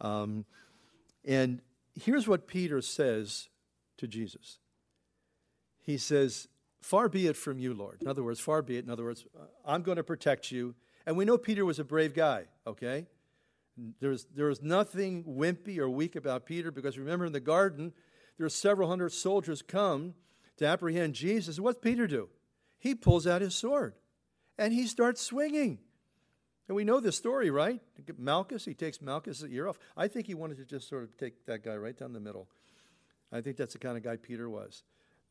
[0.00, 0.44] Um,
[1.24, 1.60] and
[1.94, 3.48] here's what Peter says
[3.98, 4.58] to Jesus
[5.82, 6.48] He says,
[6.80, 7.98] Far be it from you, Lord.
[8.00, 8.84] In other words, far be it.
[8.84, 9.26] In other words,
[9.64, 10.74] I'm going to protect you.
[11.08, 13.06] And we know Peter was a brave guy, okay?
[13.98, 17.94] There's, there was nothing wimpy or weak about Peter because remember in the garden,
[18.36, 20.12] there are several hundred soldiers come
[20.58, 21.58] to apprehend Jesus.
[21.58, 22.28] what's Peter do?
[22.78, 23.94] He pulls out his sword
[24.58, 25.78] and he starts swinging.
[26.68, 27.80] And we know the story, right?
[28.18, 29.78] Malchus, he takes Malchus' ear off.
[29.96, 32.48] I think he wanted to just sort of take that guy right down the middle.
[33.32, 34.82] I think that's the kind of guy Peter was.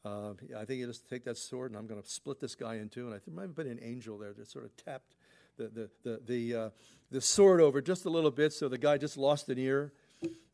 [0.03, 2.77] Uh, I think he just take that sword and I'm going to split this guy
[2.77, 3.05] in two.
[3.05, 5.13] And I think there might have been an angel there that sort of tapped
[5.57, 6.69] the, the, the, the, uh,
[7.11, 9.93] the sword over just a little bit so the guy just lost an ear.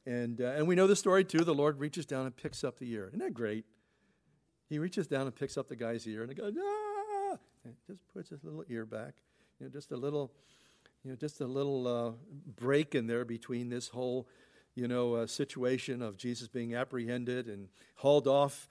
[0.05, 1.43] And, uh, and we know the story too.
[1.43, 3.07] The Lord reaches down and picks up the ear.
[3.07, 3.65] Isn't that great?
[4.69, 7.37] He reaches down and picks up the guy's ear, and the guy, ah!
[7.63, 9.13] And just puts his little ear back,
[9.59, 10.31] you know, just a little,
[11.03, 12.11] you know, just a little uh,
[12.55, 14.27] break in there between this whole,
[14.75, 18.67] you know, uh, situation of Jesus being apprehended and hauled off,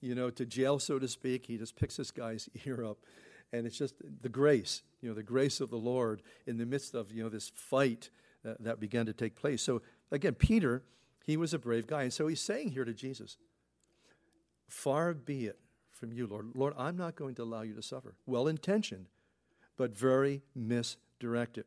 [0.00, 1.46] you know, to jail, so to speak.
[1.46, 2.98] He just picks this guy's ear up,
[3.52, 6.94] and it's just the grace, you know, the grace of the Lord in the midst
[6.94, 8.10] of you know this fight
[8.42, 9.62] that, that began to take place.
[9.62, 10.82] So again, Peter,
[11.24, 13.36] he was a brave guy, and so he's saying here to Jesus,
[14.68, 15.58] "Far be it
[15.96, 16.52] from you, Lord.
[16.54, 18.14] Lord, I'm not going to allow you to suffer.
[18.26, 19.06] Well intentioned,
[19.76, 21.64] but very misdirected.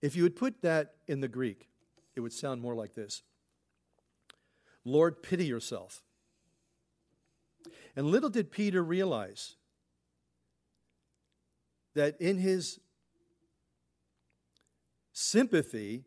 [0.00, 1.68] If you would put that in the Greek,
[2.16, 3.22] it would sound more like this
[4.84, 6.02] Lord, pity yourself.
[7.96, 9.54] And little did Peter realize
[11.94, 12.80] that in his
[15.12, 16.04] sympathy,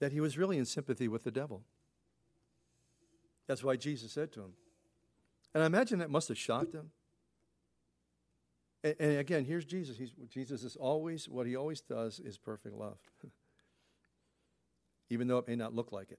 [0.00, 1.62] that he was really in sympathy with the devil.
[3.46, 4.52] That's why Jesus said to him,
[5.54, 6.90] and I imagine that must have shocked him.
[8.84, 9.96] And, and again, here's Jesus.
[9.96, 12.98] He's, Jesus is always, what he always does is perfect love.
[15.10, 16.18] Even though it may not look like it.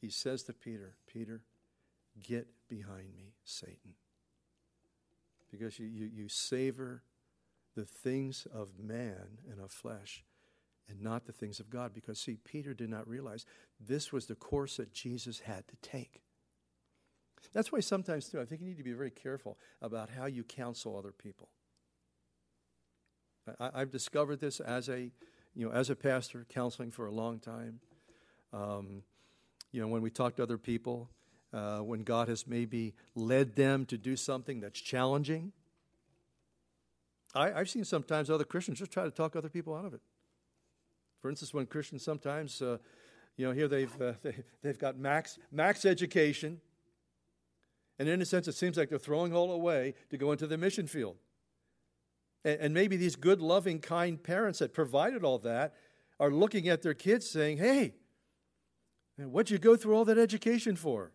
[0.00, 1.42] He says to Peter, Peter,
[2.22, 3.94] get behind me, Satan.
[5.50, 7.02] Because you, you, you savor
[7.74, 10.24] the things of man and of flesh
[10.88, 11.92] and not the things of God.
[11.94, 13.46] Because, see, Peter did not realize
[13.80, 16.22] this was the course that Jesus had to take.
[17.52, 20.42] That's why sometimes, too, I think you need to be very careful about how you
[20.42, 21.48] counsel other people.
[23.60, 25.10] I, have discovered this as a,
[25.54, 27.80] you know, as a pastor, counseling for a long time.
[28.52, 29.02] Um,
[29.70, 31.10] you know, when we talk to other people,
[31.52, 35.52] uh, when God has maybe led them to do something that's challenging.
[37.34, 40.00] I, have seen sometimes other Christians just try to talk other people out of it.
[41.20, 42.78] For instance, when Christians sometimes, uh,
[43.36, 46.60] you know, here they've, uh, they, they've got max, max education,
[47.98, 50.58] and in a sense, it seems like they're throwing all away to go into the
[50.58, 51.16] mission field.
[52.44, 55.74] And, and maybe these good, loving, kind parents that provided all that
[56.20, 57.94] are looking at their kids saying, hey,
[59.16, 61.12] what'd you go through all that education for?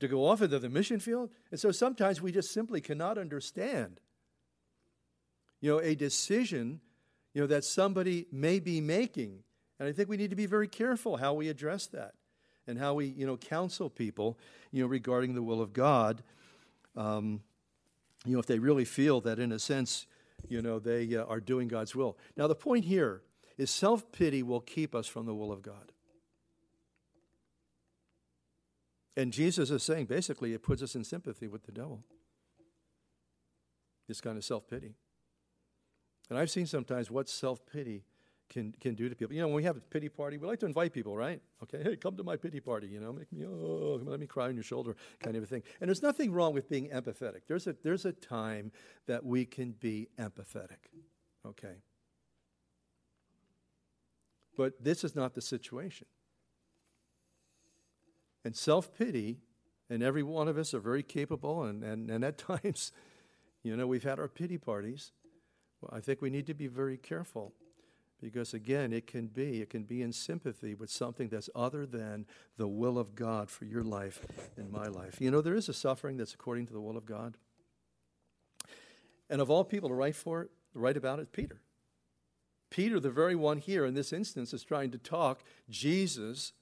[0.00, 1.30] To go off into the mission field?
[1.50, 4.00] And so sometimes we just simply cannot understand,
[5.60, 6.80] you know, a decision,
[7.34, 9.42] you know, that somebody may be making.
[9.78, 12.14] And I think we need to be very careful how we address that
[12.66, 14.38] and how we, you know, counsel people,
[14.70, 16.22] you know, regarding the will of God.
[16.96, 17.42] Um,
[18.24, 20.06] you know, if they really feel that, in a sense,
[20.48, 22.18] you know, they uh, are doing God's will.
[22.36, 23.22] Now, the point here
[23.56, 25.92] is self pity will keep us from the will of God.
[29.16, 32.02] And Jesus is saying basically it puts us in sympathy with the devil.
[34.08, 34.94] This kind of self pity.
[36.30, 38.04] And I've seen sometimes what self pity
[38.48, 39.34] can, can do to people.
[39.34, 41.40] You know, when we have a pity party, we like to invite people, right?
[41.62, 44.46] Okay, hey, come to my pity party, you know, make me, oh, let me cry
[44.46, 45.62] on your shoulder, kind of a thing.
[45.80, 47.42] And there's nothing wrong with being empathetic.
[47.46, 48.72] There's a, there's a time
[49.06, 50.90] that we can be empathetic,
[51.46, 51.76] okay?
[54.56, 56.06] But this is not the situation.
[58.44, 59.38] And self pity,
[59.88, 62.92] and every one of us are very capable, and, and, and at times,
[63.62, 65.12] you know, we've had our pity parties.
[65.80, 67.52] Well, I think we need to be very careful
[68.20, 72.26] because again it can be it can be in sympathy with something that's other than
[72.56, 74.20] the will of god for your life
[74.56, 75.20] and my life.
[75.20, 77.36] You know there is a suffering that's according to the will of god.
[79.28, 81.60] And of all people to write for it write about it peter.
[82.68, 86.52] Peter the very one here in this instance is trying to talk jesus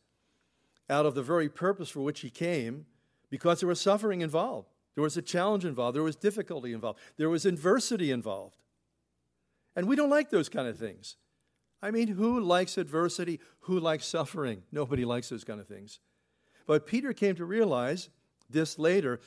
[0.88, 2.86] out of the very purpose for which he came
[3.30, 4.68] because there was suffering involved.
[4.94, 5.94] There was a challenge involved.
[5.94, 6.98] There was difficulty involved.
[7.18, 8.56] There was adversity involved
[9.78, 11.16] and we don't like those kind of things
[11.82, 13.40] I mean, who likes adversity?
[13.60, 14.62] Who likes suffering?
[14.72, 16.00] Nobody likes those kind of things.
[16.66, 18.08] But Peter came to realize
[18.50, 19.20] this later.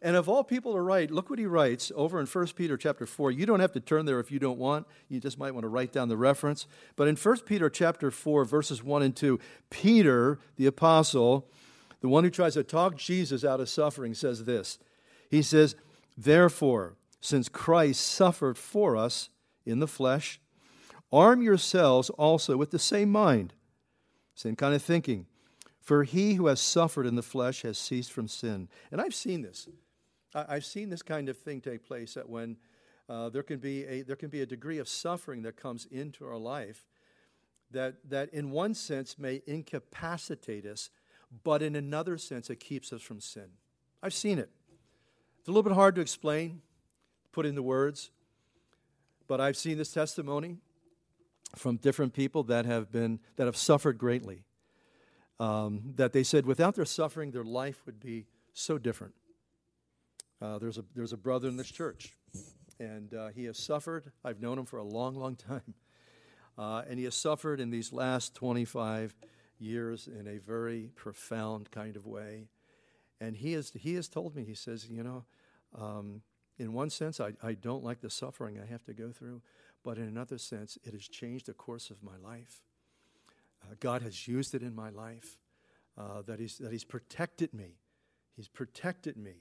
[0.00, 3.06] And of all people to write, look what he writes over in 1 Peter chapter
[3.06, 3.32] 4.
[3.32, 4.86] You don't have to turn there if you don't want.
[5.08, 6.66] You just might want to write down the reference.
[6.96, 11.48] But in 1 Peter chapter 4, verses 1 and 2, Peter, the apostle,
[12.00, 14.78] the one who tries to talk Jesus out of suffering, says this.
[15.28, 15.74] He says,
[16.16, 19.28] Therefore, since Christ suffered for us
[19.64, 20.40] in the flesh,
[21.12, 23.52] Arm yourselves also with the same mind,
[24.34, 25.26] same kind of thinking.
[25.80, 28.68] For he who has suffered in the flesh has ceased from sin.
[28.92, 29.68] And I've seen this.
[30.34, 32.56] I've seen this kind of thing take place that when
[33.08, 36.24] uh, there, can be a, there can be a degree of suffering that comes into
[36.24, 36.86] our life
[37.72, 40.90] that, that, in one sense, may incapacitate us,
[41.42, 43.48] but in another sense, it keeps us from sin.
[44.00, 44.50] I've seen it.
[45.40, 46.62] It's a little bit hard to explain,
[47.32, 48.10] put into words,
[49.30, 50.56] but I've seen this testimony
[51.54, 54.42] from different people that have been that have suffered greatly.
[55.38, 59.14] Um, that they said without their suffering, their life would be so different.
[60.42, 62.16] Uh, there's a there's a brother in this church,
[62.80, 64.10] And uh, he has suffered.
[64.24, 65.74] I've known him for a long, long time.
[66.58, 69.14] Uh, and he has suffered in these last 25
[69.60, 72.48] years in a very profound kind of way.
[73.20, 75.24] And he has, he has told me, he says, you know,
[75.78, 76.22] um,
[76.60, 79.40] in one sense, I, I don't like the suffering I have to go through,
[79.82, 82.60] but in another sense, it has changed the course of my life.
[83.62, 85.38] Uh, God has used it in my life,
[85.96, 87.78] uh, that, he's, that He's protected me.
[88.36, 89.36] He's protected me.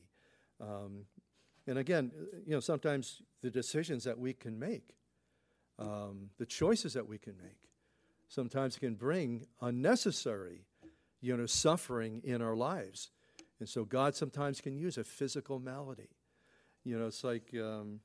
[0.62, 1.08] Um,
[1.68, 2.12] and again,
[2.46, 4.96] you know, sometimes the decisions that we can make,
[5.78, 7.70] um, the choices that we can make,
[8.30, 10.62] sometimes can bring unnecessary,
[11.20, 13.12] you know, suffering in our lives.
[13.60, 16.10] And so God sometimes can use a physical malady.
[16.90, 18.00] You know, it's like um,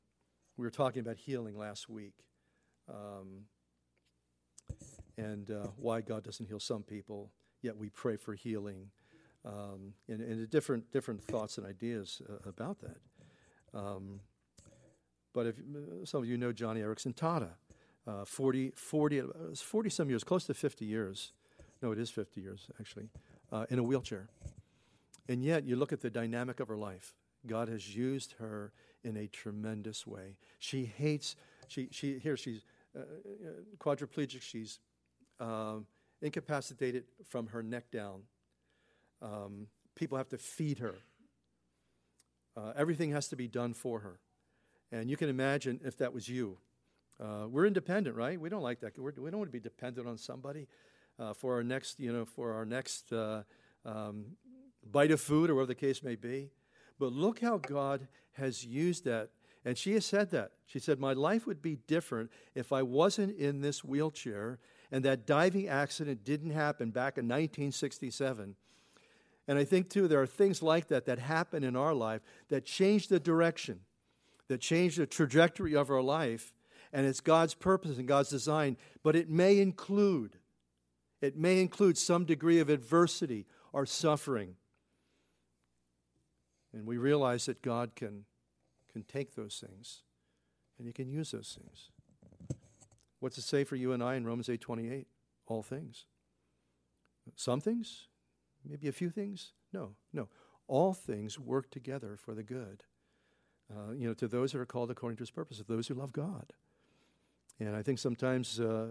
[0.58, 2.12] we were talking about healing last week.
[2.86, 3.46] Um,
[5.16, 7.30] and uh, why God doesn't heal some people,
[7.62, 8.90] yet we pray for healing.
[9.42, 12.98] Um, and, and different, different thoughts and ideas uh, about that.
[13.72, 14.20] Um,
[15.32, 17.52] but if uh, some of you know Joni Eareckson Tada,
[18.06, 19.22] uh, 40, 40,
[19.56, 21.32] 40 some years, close to 50 years.
[21.80, 23.08] No, it is 50 years, actually,
[23.50, 24.28] uh, in a wheelchair.
[25.26, 27.14] And yet, you look at the dynamic of her life.
[27.46, 30.36] God has used her in a tremendous way.
[30.58, 31.36] She hates,
[31.68, 32.64] she, she here, she's
[32.96, 34.80] uh, uh quadriplegic, she's
[35.40, 35.86] um,
[36.22, 38.22] incapacitated from her neck down.
[39.20, 40.96] Um, people have to feed her.
[42.56, 44.20] Uh, everything has to be done for her.
[44.92, 46.58] And you can imagine if that was you.
[47.20, 48.40] Uh, we're independent, right?
[48.40, 48.98] We don't like that.
[48.98, 50.66] We're, we do not want to be dependent on somebody
[51.18, 53.42] uh, for our next, you know, for our next uh,
[53.84, 54.24] um,
[54.90, 56.50] bite of food or whatever the case may be.
[56.98, 59.30] But look how God has used that.
[59.64, 60.52] And she has said that.
[60.66, 64.58] She said, My life would be different if I wasn't in this wheelchair
[64.92, 68.54] and that diving accident didn't happen back in 1967.
[69.46, 72.64] And I think, too, there are things like that that happen in our life that
[72.64, 73.80] change the direction,
[74.48, 76.52] that change the trajectory of our life.
[76.92, 80.36] And it's God's purpose and God's design, but it may include,
[81.20, 84.54] it may include some degree of adversity or suffering.
[86.74, 88.24] And we realize that God can,
[88.92, 90.02] can take those things
[90.76, 91.90] and He can use those things.
[93.20, 95.06] What's it say for you and I in Romans 8:28?
[95.46, 96.06] All things.
[97.36, 98.08] Some things,
[98.68, 99.52] maybe a few things.
[99.72, 100.28] No, no.
[100.66, 102.82] All things work together for the good.
[103.74, 105.94] Uh, you know, to those that are called according to His purpose, of those who
[105.94, 106.52] love God.
[107.60, 108.88] And I think sometimes uh,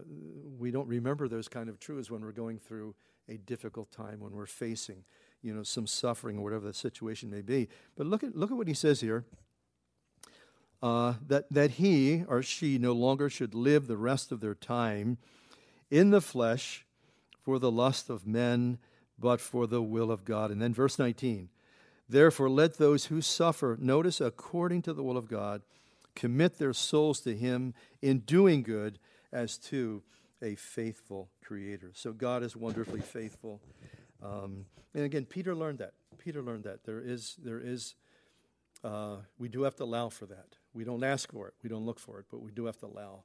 [0.57, 2.95] we don't remember those kind of truths when we're going through
[3.27, 5.03] a difficult time, when we're facing,
[5.43, 7.67] you know, some suffering or whatever the situation may be.
[7.95, 9.25] But look at look at what he says here
[10.83, 15.17] uh, that, that he or she no longer should live the rest of their time
[15.89, 16.85] in the flesh
[17.41, 18.77] for the lust of men,
[19.17, 20.51] but for the will of God.
[20.51, 21.49] And then verse 19
[22.09, 25.61] Therefore, let those who suffer, notice, according to the will of God,
[26.15, 28.99] commit their souls to Him in doing good
[29.31, 30.03] as to
[30.41, 31.91] a faithful Creator.
[31.93, 33.61] So God is wonderfully faithful.
[34.23, 35.93] Um, and again, Peter learned that.
[36.17, 36.83] Peter learned that.
[36.85, 37.95] There is, there is,
[38.83, 40.55] uh, we do have to allow for that.
[40.73, 42.85] We don't ask for it, we don't look for it, but we do have to
[42.85, 43.23] allow,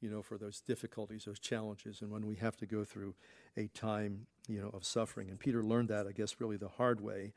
[0.00, 3.14] you know, for those difficulties, those challenges, and when we have to go through
[3.56, 5.28] a time, you know, of suffering.
[5.28, 7.32] And Peter learned that, I guess, really the hard way,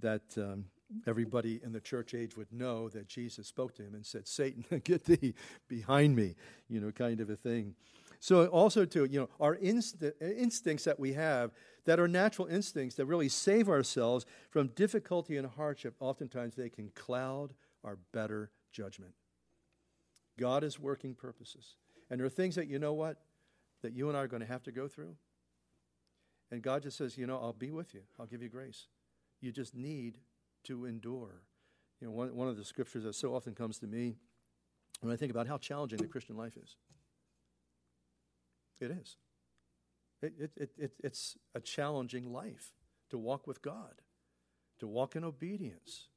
[0.00, 0.64] that um,
[1.06, 4.64] everybody in the church age would know that Jesus spoke to him and said, Satan,
[4.84, 5.34] get thee
[5.68, 6.34] behind me,
[6.68, 7.74] you know, kind of a thing.
[8.18, 11.52] So also to, you know, our inst- instincts that we have
[11.90, 16.88] that are natural instincts that really save ourselves from difficulty and hardship, oftentimes they can
[16.94, 19.12] cloud our better judgment.
[20.38, 21.74] God is working purposes.
[22.08, 23.16] And there are things that you know what?
[23.82, 25.16] That you and I are going to have to go through.
[26.52, 28.02] And God just says, you know, I'll be with you.
[28.20, 28.86] I'll give you grace.
[29.40, 30.18] You just need
[30.66, 31.42] to endure.
[32.00, 34.14] You know, one, one of the scriptures that so often comes to me
[35.00, 36.76] when I think about how challenging the Christian life is.
[38.78, 39.16] It is.
[40.22, 42.72] It, it, it, it, it's a challenging life
[43.10, 44.02] to walk with God,
[44.78, 46.08] to walk in obedience,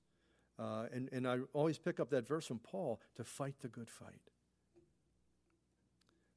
[0.59, 3.89] uh, and, and I always pick up that verse from Paul to fight the good
[3.89, 4.29] fight.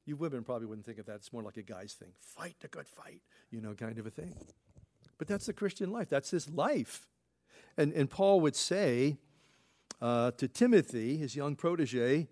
[0.06, 1.16] You women probably wouldn't think of that.
[1.16, 2.12] It's more like a guy's thing.
[2.20, 4.34] Fight the good fight, you know, kind of a thing.
[5.18, 6.08] But that's the Christian life.
[6.08, 7.08] That's his life.
[7.76, 9.18] And, and Paul would say
[10.00, 12.28] uh, to Timothy, his young protege,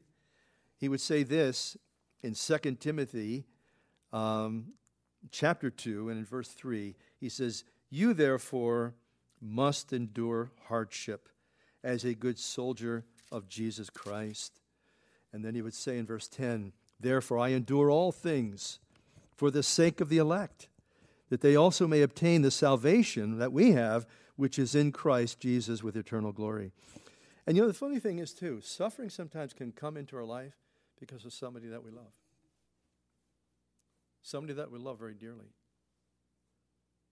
[0.79, 1.77] he would say this
[2.23, 3.45] in 2 Timothy
[4.13, 4.67] um,
[5.31, 6.95] chapter 2 and in verse 3.
[7.19, 8.95] He says, You therefore
[9.41, 11.29] must endure hardship
[11.83, 14.61] as a good soldier of Jesus Christ.
[15.33, 18.79] And then he would say in verse 10, Therefore I endure all things
[19.37, 20.69] for the sake of the elect,
[21.29, 24.07] that they also may obtain the salvation that we have,
[24.37, 26.73] which is in Christ Jesus with eternal glory.
[27.47, 30.55] And you know, the funny thing is, too, suffering sometimes can come into our life
[30.99, 32.13] because of somebody that we love.
[34.25, 35.53] Somebody that we love very dearly.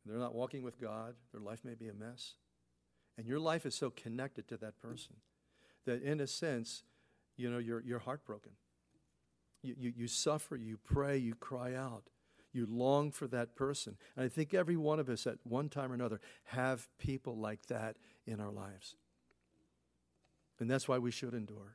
[0.06, 2.34] They're not walking with God, their life may be a mess.
[3.18, 5.16] And your life is so connected to that person
[5.84, 6.84] that, in a sense,
[7.36, 8.52] you know, you're, you're heartbroken.
[9.62, 12.04] You, you, you suffer, you pray, you cry out,
[12.50, 13.98] you long for that person.
[14.16, 17.66] And I think every one of us at one time or another have people like
[17.66, 17.96] that
[18.26, 18.96] in our lives.
[20.58, 21.74] And that's why we should endure.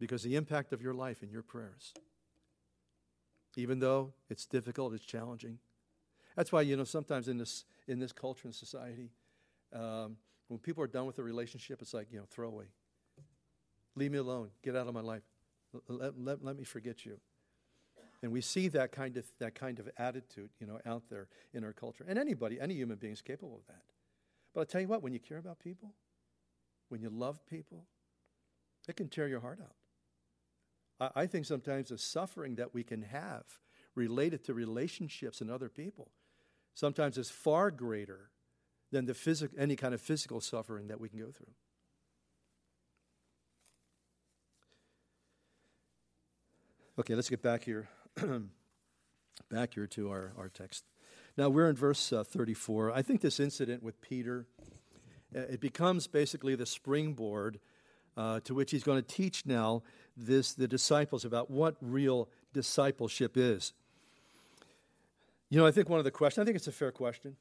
[0.00, 1.92] Because the impact of your life and your prayers,
[3.56, 5.58] even though it's difficult, it's challenging.
[6.36, 9.10] That's why, you know, sometimes in this, in this culture and society,
[9.72, 10.16] um,
[10.48, 12.66] when people are done with a relationship, it's like, you know, throw away.
[13.96, 14.50] Leave me alone.
[14.62, 15.22] Get out of my life.
[15.88, 17.18] Let, let, let me forget you.
[18.22, 21.64] And we see that kind, of, that kind of attitude, you know, out there in
[21.64, 22.04] our culture.
[22.06, 23.82] And anybody, any human being is capable of that.
[24.54, 25.92] But I'll tell you what, when you care about people,
[26.88, 27.84] when you love people,
[28.88, 29.74] it can tear your heart out.
[31.00, 33.44] I, I think sometimes the suffering that we can have
[33.94, 36.08] related to relationships and other people
[36.74, 38.30] sometimes is far greater
[38.92, 41.52] than the physic, any kind of physical suffering that we can go through.
[46.98, 47.88] Okay, let's get back here.
[49.50, 50.84] back here to our, our text.
[51.36, 52.92] Now we're in verse uh, 34.
[52.92, 54.46] I think this incident with Peter,
[55.34, 57.60] uh, it becomes basically the springboard
[58.16, 59.82] uh, to which he's going to teach now
[60.16, 63.72] this the disciples about what real discipleship is.
[65.50, 67.36] You know, I think one of the questions, I think it's a fair question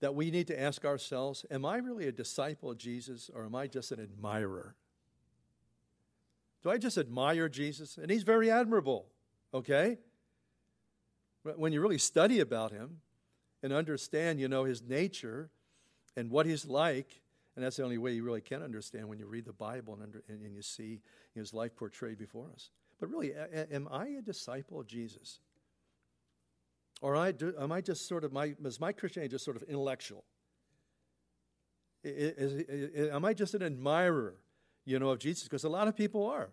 [0.00, 3.54] that we need to ask ourselves Am I really a disciple of Jesus or am
[3.54, 4.74] I just an admirer?
[6.62, 7.96] Do I just admire Jesus?
[7.96, 9.06] And he's very admirable,
[9.54, 9.98] okay?
[11.42, 13.00] When you really study about him
[13.62, 15.50] and understand, you know, his nature
[16.16, 17.21] and what he's like,
[17.54, 20.02] and that's the only way you really can understand when you read the Bible and,
[20.02, 21.00] under, and, and you see
[21.34, 22.70] his life portrayed before us.
[22.98, 25.40] But really, a, am I a disciple of Jesus?
[27.02, 29.64] Or I do, am I just sort of, my, is my Christianity just sort of
[29.64, 30.24] intellectual?
[32.04, 34.36] Is, is, is, am I just an admirer,
[34.84, 35.44] you know, of Jesus?
[35.44, 36.50] Because a lot of people are.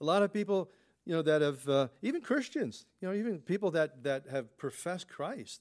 [0.00, 0.70] A lot of people,
[1.04, 5.08] you know, that have, uh, even Christians, you know, even people that, that have professed
[5.08, 5.60] Christ,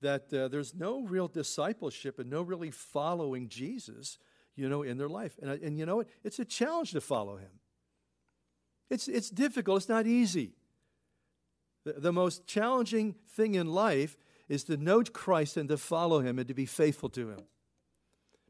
[0.00, 4.18] that uh, there's no real discipleship and no really following Jesus,
[4.56, 5.38] you know, in their life.
[5.40, 6.08] And, and you know what?
[6.22, 7.50] It's a challenge to follow him.
[8.90, 10.52] It's, it's difficult, it's not easy.
[11.84, 14.16] The, the most challenging thing in life
[14.48, 17.40] is to know Christ and to follow him and to be faithful to him.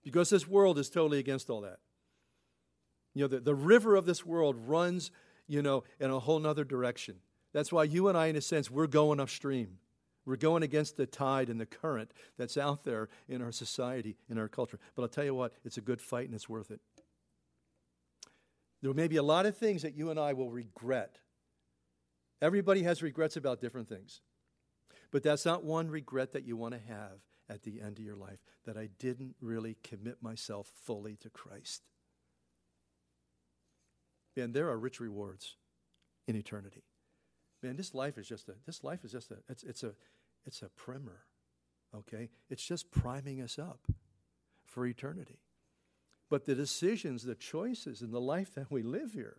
[0.03, 1.78] Because this world is totally against all that.
[3.14, 5.11] You know, the, the river of this world runs,
[5.47, 7.16] you know, in a whole nother direction.
[7.53, 9.78] That's why you and I, in a sense, we're going upstream.
[10.27, 14.39] We're going against the tide and the current that's out there in our society, in
[14.39, 14.79] our culture.
[14.95, 16.81] But I'll tell you what, it's a good fight and it's worth it.
[18.81, 21.18] There may be a lot of things that you and I will regret.
[22.43, 24.20] Everybody has regrets about different things.
[25.11, 28.16] But that's not one regret that you want to have at the end of your
[28.16, 31.83] life that I didn't really commit myself fully to Christ.
[34.37, 35.57] And there are rich rewards
[36.27, 36.83] in eternity.
[37.65, 39.93] Man, this life is just a this life is just a it's it's a
[40.47, 41.25] it's a primer.
[41.97, 42.29] Okay?
[42.51, 43.81] It's just priming us up
[44.67, 45.39] for eternity.
[46.29, 49.39] But the decisions, the choices and the life that we live here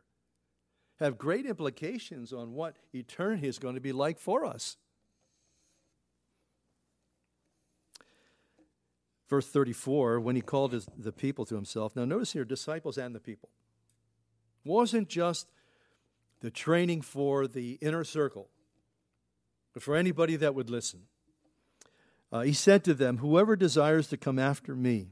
[1.00, 4.78] have great implications on what eternity is going to be like for us.
[9.30, 11.96] Verse 34, when he called his, the people to himself.
[11.96, 13.50] Now, notice here, disciples and the people.
[14.64, 15.48] Wasn't just
[16.46, 18.50] the training for the inner circle,
[19.80, 21.08] for anybody that would listen.
[22.32, 25.08] Uh, he said to them, Whoever desires to come after me,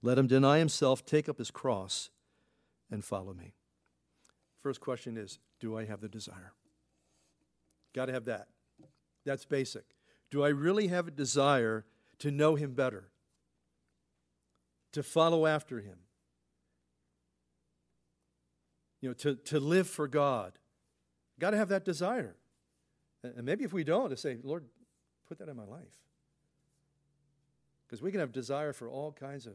[0.00, 2.08] let him deny himself, take up his cross,
[2.90, 3.52] and follow me.
[4.62, 6.54] First question is Do I have the desire?
[7.94, 8.48] Got to have that.
[9.26, 9.84] That's basic.
[10.30, 11.84] Do I really have a desire
[12.20, 13.10] to know Him better?
[14.92, 15.98] To follow after Him?
[19.00, 20.52] You know, to, to live for God?
[21.38, 22.36] Got to have that desire.
[23.22, 24.64] And maybe if we don't, to say, Lord,
[25.28, 25.98] put that in my life.
[27.86, 29.54] Because we can have desire for all kinds of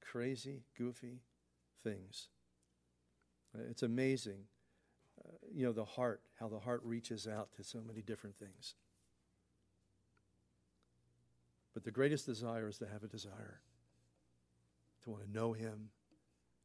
[0.00, 1.20] crazy, goofy
[1.82, 2.28] things.
[3.70, 4.40] It's amazing,
[5.24, 8.74] uh, you know, the heart, how the heart reaches out to so many different things.
[11.74, 13.60] But the greatest desire is to have a desire
[15.04, 15.90] to want to know Him,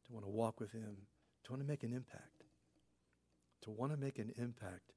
[0.06, 0.96] to want to walk with Him,
[1.44, 2.44] to want to make an impact,
[3.62, 4.92] to want to make an impact,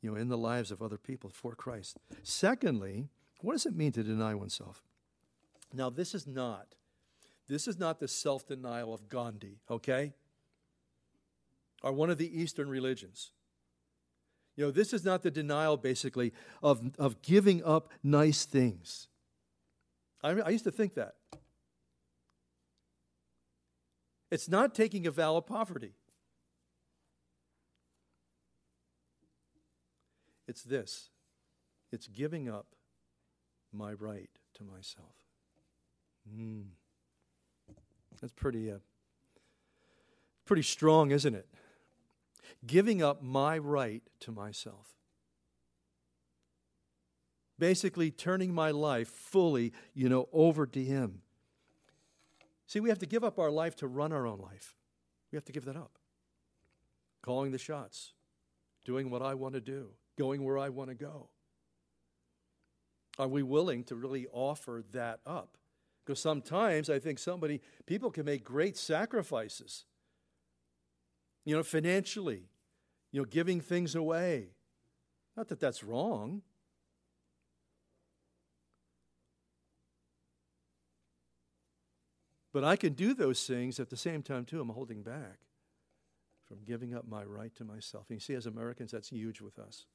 [0.00, 1.98] you know, in the lives of other people for Christ.
[2.22, 3.08] Secondly,
[3.40, 4.82] what does it mean to deny oneself?
[5.72, 6.74] Now, this is not,
[7.48, 10.12] this is not the self denial of Gandhi, okay?
[11.82, 13.32] Or one of the Eastern religions.
[14.56, 16.32] You know, this is not the denial, basically,
[16.62, 19.08] of, of giving up nice things.
[20.22, 21.14] I, I used to think that.
[24.32, 25.92] It's not taking a vow of poverty.
[30.48, 31.10] It's this
[31.92, 32.68] it's giving up
[33.74, 35.16] my right to myself.
[36.26, 36.64] Mm.
[38.22, 38.78] That's pretty, uh,
[40.46, 41.48] pretty strong, isn't it?
[42.66, 44.94] Giving up my right to myself.
[47.58, 51.21] Basically, turning my life fully, you know, over to Him.
[52.72, 54.76] See, we have to give up our life to run our own life.
[55.30, 55.98] We have to give that up.
[57.20, 58.14] Calling the shots,
[58.86, 61.28] doing what I want to do, going where I want to go.
[63.18, 65.58] Are we willing to really offer that up?
[66.02, 69.84] Because sometimes I think somebody, people can make great sacrifices,
[71.44, 72.48] you know, financially,
[73.10, 74.54] you know, giving things away.
[75.36, 76.40] Not that that's wrong.
[82.52, 84.60] But I can do those things at the same time, too.
[84.60, 85.38] I'm holding back
[86.46, 88.06] from giving up my right to myself.
[88.10, 89.86] And you see, as Americans, that's huge with us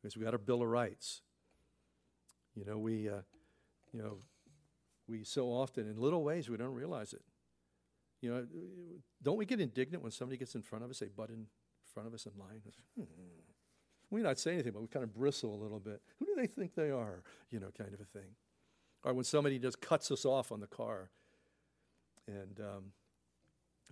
[0.00, 1.22] because we got our Bill of Rights.
[2.54, 3.22] You know, we, uh,
[3.92, 4.18] you know,
[5.08, 7.22] we so often, in little ways, we don't realize it.
[8.20, 8.46] You know,
[9.22, 11.46] don't we get indignant when somebody gets in front of us, they butt in
[11.92, 12.60] front of us in line?
[12.96, 13.04] Hmm.
[14.10, 16.00] We not say anything, but we kind of bristle a little bit.
[16.18, 17.22] Who do they think they are?
[17.50, 18.36] You know, kind of a thing.
[19.02, 21.10] Or when somebody just cuts us off on the car,
[22.26, 22.84] and um,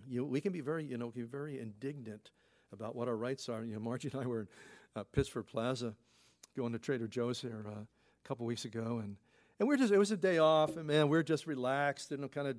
[0.07, 2.31] you we can be very, you know, can be very indignant
[2.71, 3.63] about what our rights are.
[3.63, 4.47] You know, Margie and I were in
[4.95, 5.03] uh,
[5.43, 5.93] Plaza,
[6.55, 9.17] going to Trader Joe's here uh, a couple weeks ago, and
[9.59, 12.47] and we're just, it was a day off, and man, we're just relaxed and kind
[12.47, 12.57] of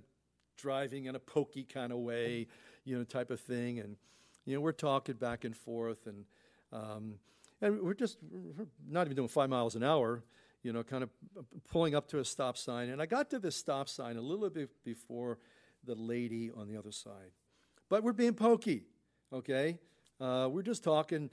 [0.57, 2.47] driving in a pokey kind of way,
[2.85, 3.81] you know, type of thing.
[3.81, 3.97] And,
[4.45, 6.25] you know, we're talking back and forth, and,
[6.73, 7.15] um,
[7.61, 10.23] and we're just we're not even doing five miles an hour,
[10.63, 11.11] you know, kind of
[11.69, 12.89] pulling up to a stop sign.
[12.89, 15.39] And I got to this stop sign a little bit before
[15.87, 17.33] the lady on the other side.
[17.89, 18.85] But we're being pokey,
[19.33, 19.79] okay?
[20.21, 21.31] Uh, we're just talking,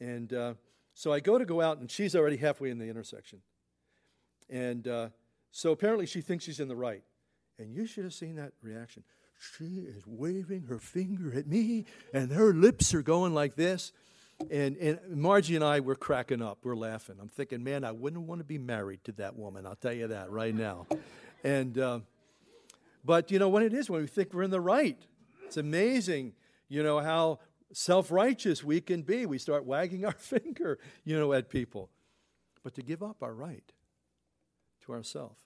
[0.00, 0.54] and uh,
[0.92, 3.40] so I go to go out, and she's already halfway in the intersection.
[4.50, 5.08] And uh,
[5.50, 7.02] so apparently she thinks she's in the right.
[7.58, 9.04] And you should have seen that reaction.
[9.56, 13.92] She is waving her finger at me, and her lips are going like this.
[14.50, 16.58] And, and Margie and I were cracking up.
[16.64, 17.16] We're laughing.
[17.20, 19.66] I'm thinking, man, I wouldn't want to be married to that woman.
[19.66, 20.86] I'll tell you that right now.
[21.44, 22.00] And, uh,
[23.04, 24.98] but you know what it is when we think we're in the right.
[25.44, 26.32] It's amazing,
[26.68, 27.40] you know, how
[27.72, 29.26] self righteous we can be.
[29.26, 31.90] We start wagging our finger, you know, at people.
[32.62, 33.72] But to give up our right
[34.86, 35.40] to ourselves.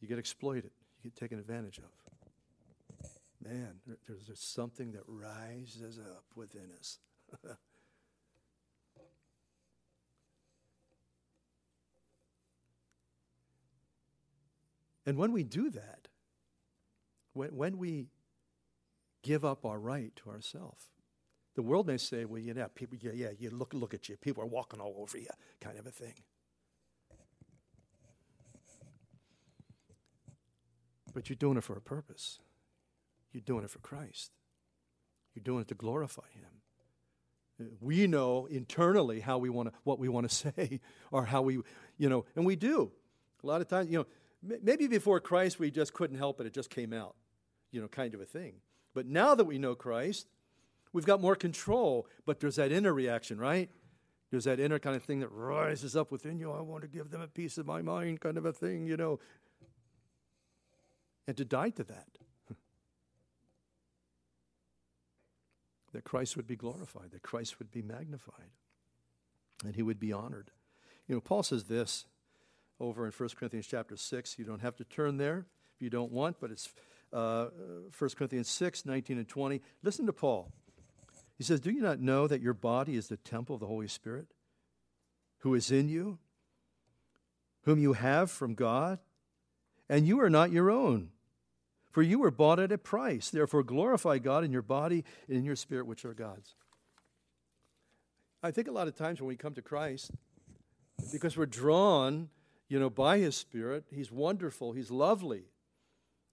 [0.00, 0.70] You get exploited,
[1.02, 1.84] you get taken advantage of.
[3.42, 3.74] Man,
[4.06, 6.98] there's, there's something that rises up within us.
[15.10, 16.06] and when we do that,
[17.32, 18.06] when, when we
[19.24, 20.84] give up our right to ourselves,
[21.56, 24.16] the world may say, well, you know, people, yeah, yeah, you look, look at you.
[24.16, 25.26] People are walking all over you,
[25.60, 26.14] kind of a thing.
[31.12, 32.38] But you're doing it for a purpose.
[33.32, 34.30] You're doing it for Christ.
[35.34, 36.22] You're doing it to glorify
[37.58, 37.72] Him.
[37.80, 40.78] We know internally how we want to, what we want to say,
[41.10, 41.62] or how we,
[41.98, 42.92] you know, and we do.
[43.42, 44.06] A lot of times, you know,
[44.42, 47.14] maybe before Christ we just couldn't help it; it just came out,
[47.70, 48.54] you know, kind of a thing.
[48.94, 50.26] But now that we know Christ,
[50.92, 53.70] We've got more control, but there's that inner reaction, right?
[54.30, 56.50] There's that inner kind of thing that rises up within you.
[56.52, 58.96] I want to give them a piece of my mind, kind of a thing, you
[58.96, 59.20] know.
[61.26, 62.08] And to die to that.
[65.92, 68.50] that Christ would be glorified, that Christ would be magnified,
[69.64, 70.50] and he would be honored.
[71.06, 72.04] You know, Paul says this
[72.80, 74.38] over in 1 Corinthians chapter 6.
[74.38, 76.68] You don't have to turn there if you don't want, but it's
[77.12, 77.46] uh,
[77.96, 79.60] 1 Corinthians 6, 19 and 20.
[79.82, 80.50] Listen to Paul.
[81.36, 83.88] He says, Do you not know that your body is the temple of the Holy
[83.88, 84.26] Spirit
[85.38, 86.18] who is in you,
[87.62, 88.98] whom you have from God?
[89.88, 91.10] And you are not your own,
[91.90, 93.28] for you were bought at a price.
[93.28, 96.54] Therefore, glorify God in your body and in your spirit, which are God's.
[98.40, 100.12] I think a lot of times when we come to Christ,
[101.10, 102.28] because we're drawn,
[102.70, 105.44] you know, by His Spirit, He's wonderful, He's lovely.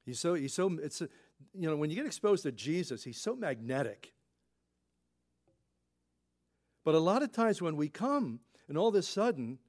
[0.05, 1.09] He's so, he's so, it's, a,
[1.53, 4.13] you know, when you get exposed to Jesus, He's so magnetic.
[6.85, 9.59] But a lot of times when we come and all of a sudden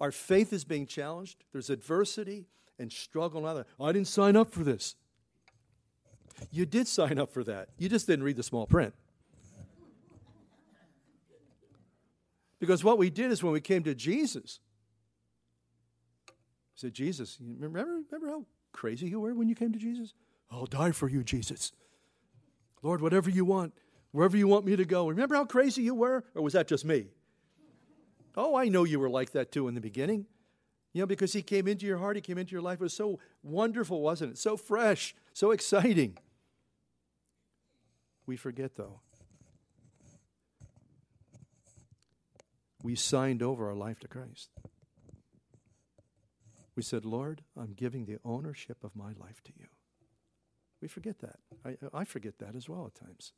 [0.00, 1.44] Our faith is being challenged.
[1.52, 2.46] There's adversity
[2.78, 3.46] and struggle.
[3.46, 4.96] And I didn't sign up for this.
[6.50, 7.68] You did sign up for that.
[7.78, 8.92] You just didn't read the small print.
[12.58, 14.58] Because what we did is when we came to Jesus,
[16.74, 20.14] we said, Jesus, remember, remember how crazy you were when you came to Jesus?
[20.50, 21.72] I'll die for you, Jesus.
[22.82, 23.72] Lord, whatever you want,
[24.10, 25.08] wherever you want me to go.
[25.08, 26.24] Remember how crazy you were?
[26.34, 27.06] Or was that just me?
[28.36, 30.26] Oh, I know you were like that too in the beginning.
[30.92, 32.80] You know, because he came into your heart, he came into your life.
[32.80, 34.38] It was so wonderful, wasn't it?
[34.38, 36.18] So fresh, so exciting.
[38.26, 39.00] We forget, though.
[42.82, 44.50] We signed over our life to Christ.
[46.76, 49.66] We said, Lord, I'm giving the ownership of my life to you.
[50.82, 51.38] We forget that.
[51.64, 53.32] I, I forget that as well at times.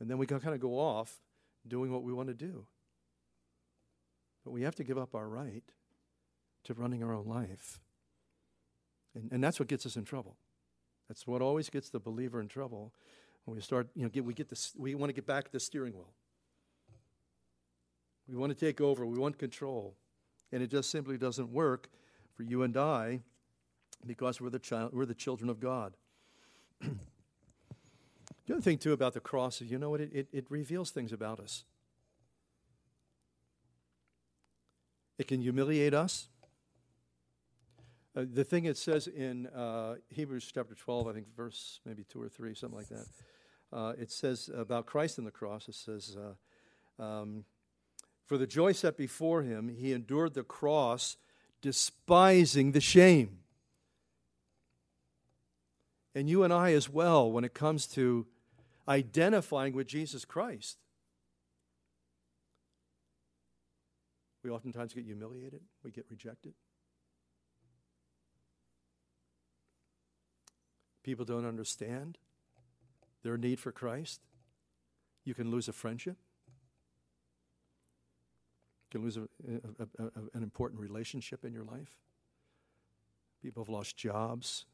[0.00, 1.20] And then we kind of go off
[1.66, 2.66] doing what we want to do.
[4.44, 5.64] But we have to give up our right
[6.64, 7.80] to running our own life.
[9.14, 10.36] And, and that's what gets us in trouble.
[11.08, 12.92] That's what always gets the believer in trouble
[13.44, 15.60] when we start, you know, get, we, get this, we want to get back the
[15.60, 16.12] steering wheel.
[18.28, 19.96] We want to take over, we want control.
[20.52, 21.88] And it just simply doesn't work
[22.34, 23.20] for you and I
[24.06, 25.96] because we're the, child, we're the children of God.
[26.80, 26.90] the
[28.50, 30.00] other thing, too, about the cross is you know what?
[30.00, 31.64] It, it, it reveals things about us.
[35.18, 36.28] It can humiliate us.
[38.14, 42.22] Uh, the thing it says in uh, Hebrews chapter 12, I think verse maybe 2
[42.22, 43.06] or 3, something like that,
[43.72, 47.44] uh, it says about Christ on the cross, it says, uh, um,
[48.26, 51.16] For the joy set before him, he endured the cross,
[51.62, 53.38] despising the shame.
[56.14, 58.26] And you and I as well, when it comes to
[58.88, 60.78] identifying with Jesus Christ.
[64.42, 66.54] We oftentimes get humiliated, we get rejected.
[71.02, 72.18] People don't understand
[73.22, 74.20] their need for Christ.
[75.24, 76.16] You can lose a friendship.
[78.96, 79.28] Can lose a,
[79.78, 81.98] a, a, an important relationship in your life.
[83.42, 84.64] People have lost jobs.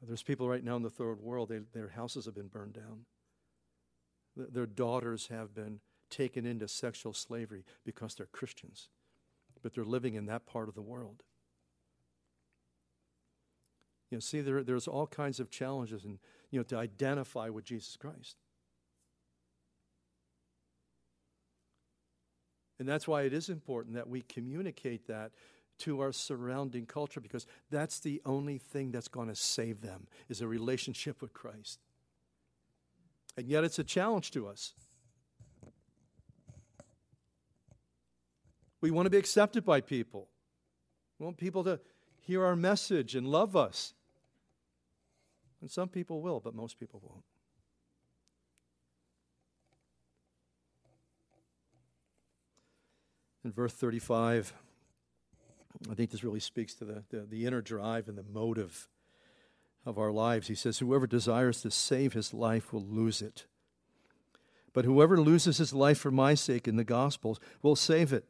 [0.00, 3.06] There's people right now in the third world, they, their houses have been burned down.
[4.36, 8.90] Their daughters have been taken into sexual slavery because they're Christians,
[9.60, 11.24] but they're living in that part of the world.
[14.08, 16.20] You know, see, there, there's all kinds of challenges and
[16.52, 18.36] you know to identify with Jesus Christ.
[22.82, 25.30] And that's why it is important that we communicate that
[25.78, 30.40] to our surrounding culture because that's the only thing that's going to save them is
[30.40, 31.78] a relationship with Christ.
[33.36, 34.74] And yet it's a challenge to us.
[38.80, 40.26] We want to be accepted by people.
[41.20, 41.78] We want people to
[42.18, 43.94] hear our message and love us.
[45.60, 47.22] And some people will, but most people won't.
[53.44, 54.52] In verse 35,
[55.90, 58.88] I think this really speaks to the, the, the, inner drive and the motive
[59.84, 60.46] of our lives.
[60.46, 63.46] He says, Whoever desires to save his life will lose it.
[64.72, 68.24] But whoever loses his life for my sake in the Gospels will save it.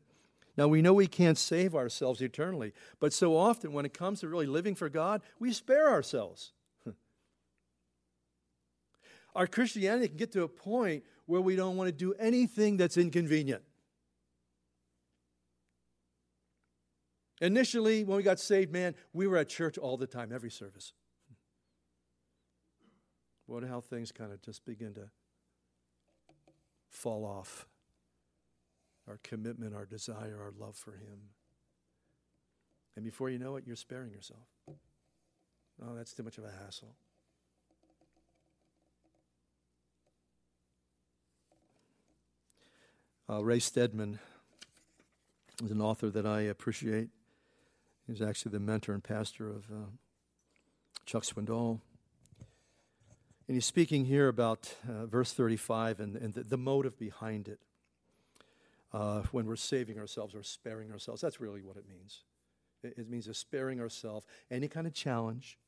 [0.57, 4.29] Now, we know we can't save ourselves eternally, but so often when it comes to
[4.29, 6.53] really living for God, we spare ourselves.
[9.35, 12.97] Our Christianity can get to a point where we don't want to do anything that's
[12.97, 13.63] inconvenient.
[17.43, 20.93] Initially, when we got saved, man, we were at church all the time, every service.
[23.47, 25.11] What how things kind of just begin to
[26.89, 27.67] fall off.
[29.09, 31.31] Our commitment, our desire, our love for Him.
[32.95, 34.47] And before you know it, you're sparing yourself.
[34.69, 36.95] Oh, that's too much of a hassle.
[43.29, 44.21] Uh, Ray Stedman
[45.65, 47.09] is an author that I appreciate.
[48.07, 49.91] He's actually the mentor and pastor of uh,
[51.07, 51.81] Chuck Swindoll.
[53.49, 57.61] And he's speaking here about uh, verse 35 and, and the, the, motive behind it.
[58.93, 62.21] Uh, when we're saving ourselves or sparing ourselves, that's really what it means.
[62.83, 65.59] It, it means sparing ourselves any kind of challenge,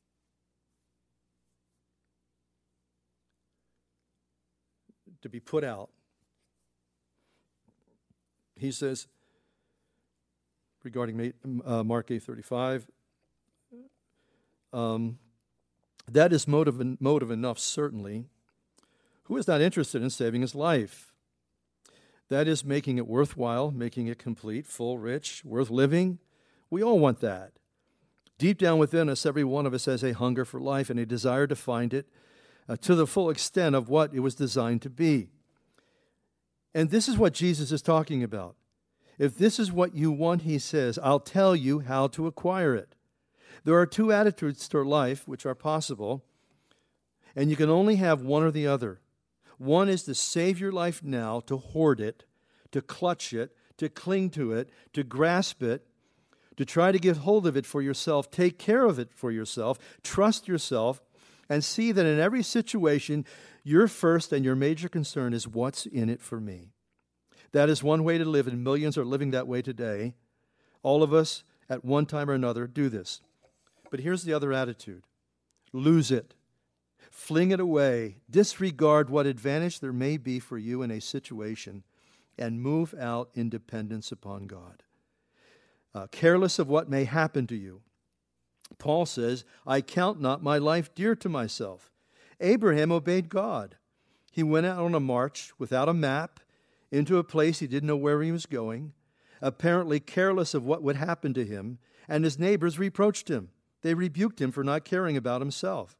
[5.22, 5.89] to be put out
[8.57, 9.07] he says,
[10.85, 11.32] regarding
[11.64, 12.87] uh, Mark 8:35,
[14.72, 15.18] um,
[16.11, 18.26] that is motive, motive enough, certainly.
[19.24, 21.14] Who is not interested in saving his life?
[22.28, 26.18] That is making it worthwhile, making it complete, full, rich, worth living.
[26.70, 27.53] We all want that.
[28.39, 31.07] Deep down within us, every one of us has a hunger for life and a
[31.07, 32.07] desire to find it
[32.68, 35.28] uh, to the full extent of what it was designed to be.
[36.74, 38.57] And this is what Jesus is talking about.
[39.18, 42.94] If this is what you want, he says, I'll tell you how to acquire it.
[43.64, 46.24] There are two attitudes to life which are possible,
[47.34, 49.00] and you can only have one or the other.
[49.58, 52.24] One is to save your life now, to hoard it,
[52.72, 55.86] to clutch it, to cling to it, to grasp it,
[56.56, 59.78] to try to get hold of it for yourself, take care of it for yourself,
[60.02, 61.00] trust yourself,
[61.48, 63.24] and see that in every situation,
[63.62, 66.73] your first and your major concern is what's in it for me.
[67.55, 70.14] That is one way to live, and millions are living that way today.
[70.82, 73.20] All of us, at one time or another, do this.
[73.90, 75.05] But here's the other attitude
[75.72, 76.34] lose it,
[77.11, 81.84] fling it away, disregard what advantage there may be for you in a situation,
[82.36, 84.82] and move out in dependence upon God.
[85.94, 87.80] Uh, careless of what may happen to you
[88.78, 91.92] Paul says, I count not my life dear to myself.
[92.40, 93.76] Abraham obeyed God.
[94.32, 96.40] He went out on a march without a map
[96.95, 98.92] into a place he didn't know where he was going,
[99.40, 101.78] apparently careless of what would happen to him,
[102.09, 103.51] and his neighbors reproached him.
[103.82, 105.99] They rebuked him for not caring about himself.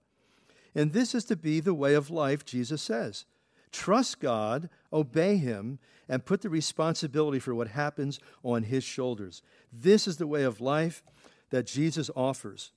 [0.75, 3.27] And this is to be the way of life, Jesus says.
[3.71, 5.79] Trust God, obey Him,
[6.09, 9.43] and put the responsibility for what happens on His shoulders.
[9.73, 11.03] This is the way of life
[11.51, 12.73] that Jesus offers,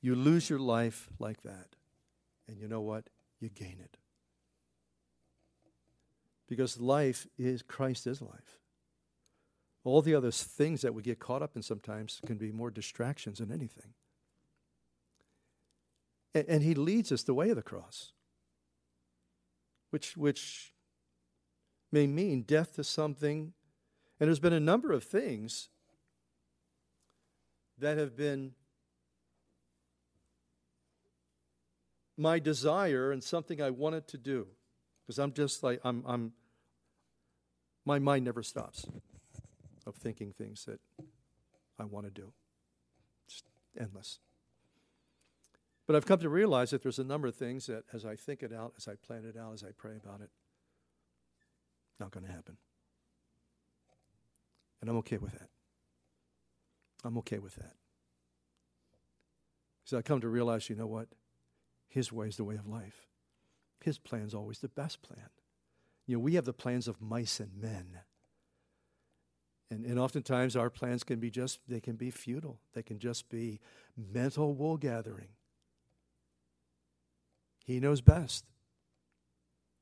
[0.00, 1.76] you lose your life like that.
[2.48, 3.04] And you know what?
[3.40, 3.96] You gain it.
[6.52, 8.60] Because life is, Christ is life.
[9.84, 13.38] All the other things that we get caught up in sometimes can be more distractions
[13.38, 13.94] than anything.
[16.34, 18.12] And, and he leads us the way of the cross,
[19.88, 20.74] which, which
[21.90, 23.54] may mean death to something.
[24.20, 25.70] And there's been a number of things
[27.78, 28.52] that have been
[32.18, 34.48] my desire and something I wanted to do.
[35.06, 36.32] Because I'm just like, I'm, I'm,
[37.84, 38.86] my mind never stops
[39.86, 40.80] of thinking things that
[41.78, 42.32] I want to do.
[43.28, 43.44] Just
[43.78, 44.20] endless.
[45.86, 48.42] But I've come to realize that there's a number of things that as I think
[48.42, 50.30] it out, as I plan it out, as I pray about it,
[51.98, 52.56] not going to happen.
[54.80, 55.48] And I'm okay with that.
[57.04, 57.74] I'm okay with that.
[59.84, 61.08] Because I come to realize, you know what?
[61.88, 63.06] His way is the way of life.
[63.84, 65.28] His plan is always the best plan.
[66.06, 67.98] You know, we have the plans of mice and men.
[69.70, 72.58] And, and oftentimes our plans can be just, they can be futile.
[72.74, 73.60] They can just be
[73.96, 75.28] mental wool gathering.
[77.64, 78.44] He knows best.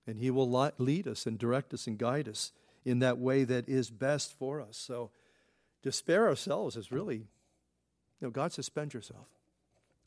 [0.07, 0.49] And He will
[0.79, 2.53] lead us and direct us and guide us
[2.85, 4.77] in that way that is best for us.
[4.77, 5.11] So
[5.83, 7.17] to spare ourselves is really,
[8.21, 9.27] you know, God says, spend yourself.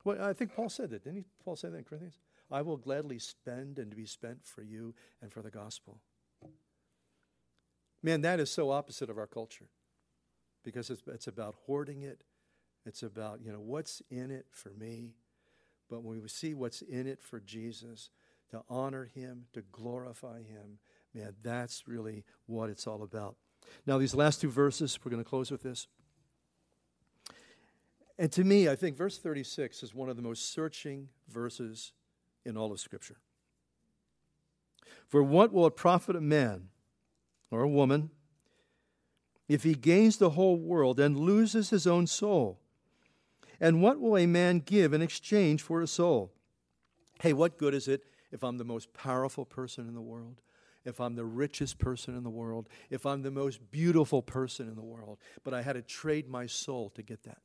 [0.03, 1.03] Well, I think Paul said that.
[1.03, 1.25] Didn't he?
[1.43, 2.19] Paul say that in Corinthians?
[2.53, 4.93] I will gladly spend and be spent for you
[5.23, 5.97] and for the gospel.
[8.03, 9.69] Man, that is so opposite of our culture
[10.63, 12.23] because it's, it's about hoarding it.
[12.85, 15.15] It's about, you know, what's in it for me.
[15.89, 18.11] But when we see what's in it for Jesus,
[18.51, 20.77] to honor him, to glorify him,
[21.13, 23.35] man, that's really what it's all about.
[23.87, 25.87] Now, these last two verses, we're going to close with this.
[28.19, 31.93] And to me, I think verse 36 is one of the most searching verses
[32.45, 33.17] in all of Scripture.
[35.07, 36.69] For what will it profit a man
[37.51, 38.09] or a woman
[39.47, 42.59] if he gains the whole world and loses his own soul?
[43.59, 46.33] And what will a man give in exchange for his soul?
[47.21, 50.41] Hey, what good is it if I'm the most powerful person in the world?
[50.85, 54.75] if I'm the richest person in the world, if I'm the most beautiful person in
[54.75, 57.39] the world, but I had to trade my soul to get that.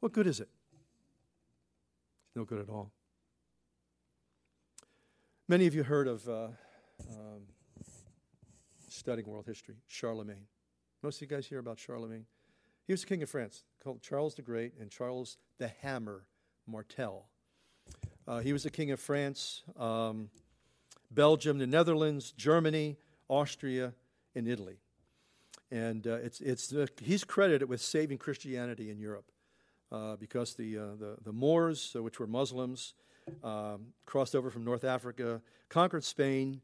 [0.00, 0.48] What good is it?
[2.34, 2.92] No good at all.
[5.52, 6.46] Many of you heard of uh,
[7.10, 7.42] um,
[8.88, 10.46] studying world history, Charlemagne.
[11.02, 12.24] Most of you guys hear about Charlemagne.
[12.86, 16.24] He was the king of France, called Charles the Great and Charles the Hammer
[16.66, 17.26] Martel.
[18.26, 20.30] Uh, he was the king of France, um,
[21.10, 22.96] Belgium, the Netherlands, Germany,
[23.28, 23.92] Austria,
[24.34, 24.78] and Italy.
[25.70, 26.72] And uh, it's, it's,
[27.02, 29.30] he's credited with saving Christianity in Europe
[29.90, 32.94] uh, because the, uh, the, the Moors, uh, which were Muslims,
[33.42, 36.60] um, crossed over from North Africa, conquered Spain.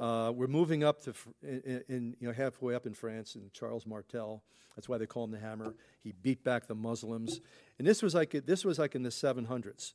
[0.00, 3.86] Uh, we're moving up to in, in, you know halfway up in France, and Charles
[3.86, 4.42] Martel.
[4.74, 5.74] That's why they call him the Hammer.
[6.02, 7.40] He beat back the Muslims,
[7.78, 9.92] and this was like this was like in the 700s.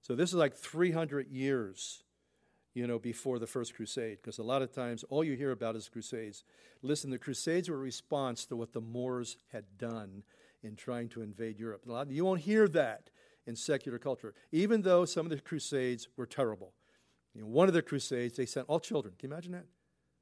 [0.00, 2.04] So this is like 300 years,
[2.74, 5.74] you know, before the First Crusade, because a lot of times all you hear about
[5.74, 6.44] is crusades.
[6.82, 10.22] Listen, the crusades were a response to what the Moors had done
[10.62, 11.82] in trying to invade Europe.
[12.08, 13.10] You won't hear that
[13.46, 16.72] in secular culture, even though some of the crusades were terrible.
[17.34, 19.14] You know, one of the crusades, they sent all children.
[19.18, 19.66] Can you imagine that?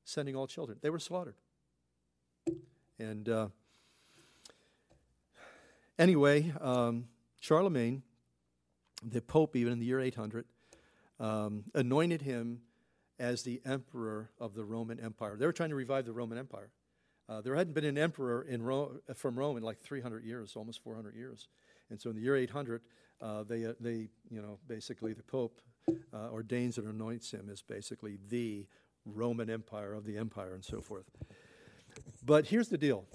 [0.04, 0.78] Sending all children.
[0.82, 1.36] They were slaughtered.
[2.98, 3.48] And uh,
[5.98, 7.06] anyway, um,
[7.40, 8.02] Charlemagne,
[9.02, 10.44] the Pope, even in the year 800,
[11.20, 12.60] um, anointed him
[13.18, 15.36] as the emperor of the Roman Empire.
[15.36, 16.70] They were trying to revive the Roman Empire.
[17.28, 20.82] Uh, there hadn't been an emperor in Rome, from Rome in like 300 years, almost
[20.82, 21.48] 400 years.
[21.90, 22.82] And so in the year 800, uh,
[23.48, 25.60] they, uh, they, you know, basically the Pope
[26.12, 28.66] uh, ordains and anoints him as basically the
[29.06, 31.10] Roman Empire of the empire and so forth.
[32.24, 33.06] But here's the deal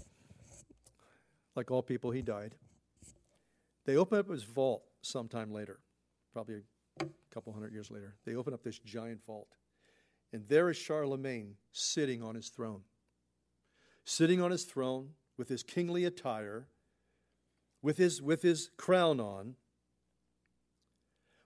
[1.55, 2.55] like all people, he died.
[3.85, 5.79] They open up his vault sometime later,
[6.31, 6.61] probably
[7.01, 8.15] a couple hundred years later.
[8.25, 9.49] They open up this giant vault.
[10.31, 12.81] And there is Charlemagne sitting on his throne.
[14.05, 16.67] Sitting on his throne with his kingly attire,
[17.81, 19.55] with his, with his crown on,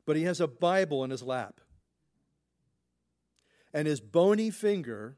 [0.06, 1.62] but he has a Bible in his lap.
[3.74, 5.18] And his bony finger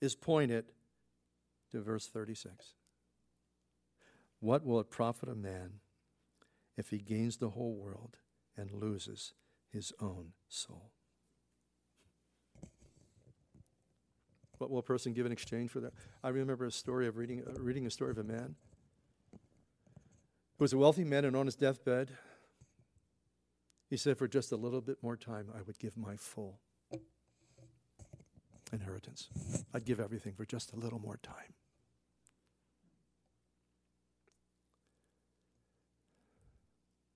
[0.00, 0.66] is pointed
[1.70, 2.74] to verse 36.
[4.40, 5.80] What will it profit a man
[6.76, 8.16] if he gains the whole world
[8.56, 9.32] and loses
[9.70, 10.90] his own soul?
[14.58, 15.92] What will a person give in exchange for that?
[16.22, 18.56] I remember a story of reading, uh, reading a story of a man
[20.58, 22.10] who was a wealthy man and on his deathbed,
[23.88, 26.60] he said, For just a little bit more time, I would give my full
[28.72, 29.28] inheritance.
[29.72, 31.54] I'd give everything for just a little more time.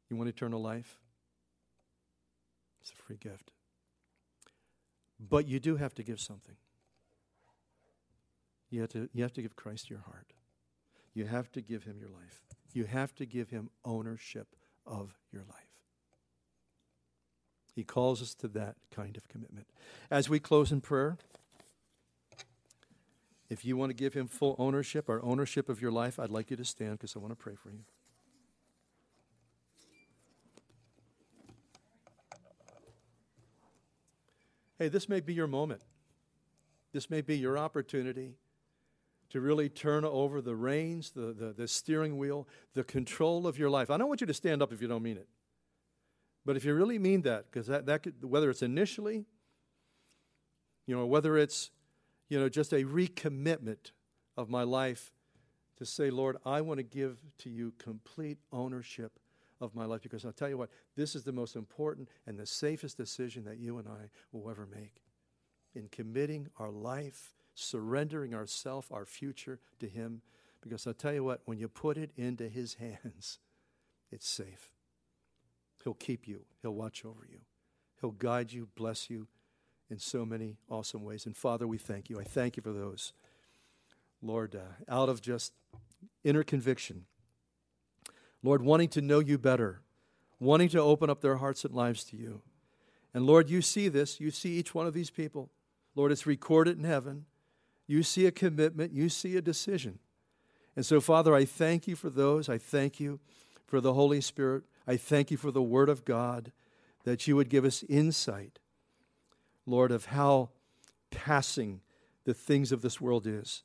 [0.09, 0.99] You want eternal life?
[2.81, 3.53] It's a free gift.
[5.21, 6.57] But you do have to give something.
[8.71, 10.33] You have to, you have to give Christ your heart.
[11.15, 12.41] You have to give him your life.
[12.73, 14.55] You have to give him ownership
[14.87, 15.70] of your life.
[17.81, 19.67] He calls us to that kind of commitment.
[20.11, 21.17] As we close in prayer,
[23.49, 26.51] if you want to give him full ownership or ownership of your life, I'd like
[26.51, 27.79] you to stand because I want to pray for you.
[34.79, 35.81] Hey, this may be your moment.
[36.93, 38.35] This may be your opportunity
[39.31, 43.71] to really turn over the reins, the, the, the, steering wheel, the control of your
[43.71, 43.91] life.
[43.91, 45.29] I don't want you to stand up if you don't mean it.
[46.45, 49.27] But if you really mean that, because that, that could, whether it's initially,
[50.87, 51.71] you know, whether it's,
[52.29, 53.93] you know, just a recommitment
[54.37, 55.13] of my life
[55.77, 59.19] to say, Lord, I want to give to you complete ownership
[59.61, 62.47] of my life because I'll tell you what, this is the most important and the
[62.47, 65.03] safest decision that you and I will ever make.
[65.75, 70.23] In committing our life, surrendering ourself, our future to Him,
[70.63, 72.75] because I'll tell you what, when you put it into His
[73.05, 73.39] hands,
[74.11, 74.71] it's safe.
[75.83, 77.41] He'll keep you, He'll watch over you,
[78.01, 79.29] He'll guide you, bless you
[79.91, 81.27] in so many awesome ways.
[81.27, 82.21] And Father, we thank you.
[82.21, 83.13] I thank you for those.
[84.23, 85.53] Lord, uh, out of just
[86.23, 87.07] inner conviction,
[88.43, 89.81] Lord, wanting to know you better,
[90.39, 92.43] wanting to open up their hearts and lives to you.
[93.13, 94.21] And Lord, you see this.
[94.21, 95.51] You see each one of these people.
[95.95, 97.27] Lord, it's recorded in heaven.
[97.87, 99.99] You see a commitment, you see a decision.
[100.77, 102.49] And so, Father, I thank you for those.
[102.49, 103.19] I thank you
[103.67, 104.63] for the Holy Spirit.
[104.91, 106.51] I thank you for the Word of God,
[107.05, 108.59] that you would give us insight,
[109.65, 110.51] Lord, of how
[111.13, 111.81] passing
[112.25, 113.63] the things of this world is.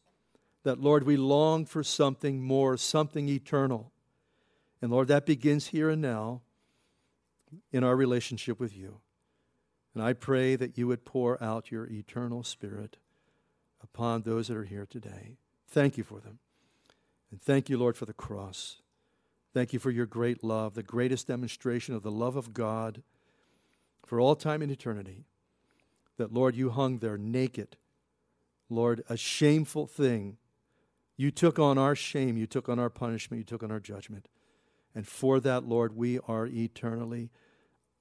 [0.62, 3.92] That, Lord, we long for something more, something eternal.
[4.84, 6.42] And Lord, that begins here and now
[7.72, 9.00] in our relationship with you.
[9.96, 12.98] And I pray that you would pour out your eternal spirit
[13.82, 15.38] upon those that are here today.
[15.70, 16.38] Thank you for them.
[17.32, 18.84] And thank you, Lord, for the cross.
[19.56, 23.04] Thank you for your great love, the greatest demonstration of the love of God
[24.06, 25.24] for all time and eternity.
[26.18, 27.78] That, Lord, you hung there naked.
[28.70, 30.36] Lord, a shameful thing.
[31.16, 34.28] You took on our shame, you took on our punishment, you took on our judgment.
[34.94, 37.30] And for that, Lord, we are eternally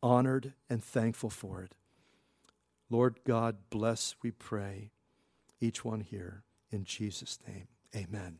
[0.02, 1.76] honored and thankful for it.
[2.90, 4.90] Lord God, bless, we pray,
[5.60, 6.42] each one here.
[6.72, 8.32] In Jesus' name, amen.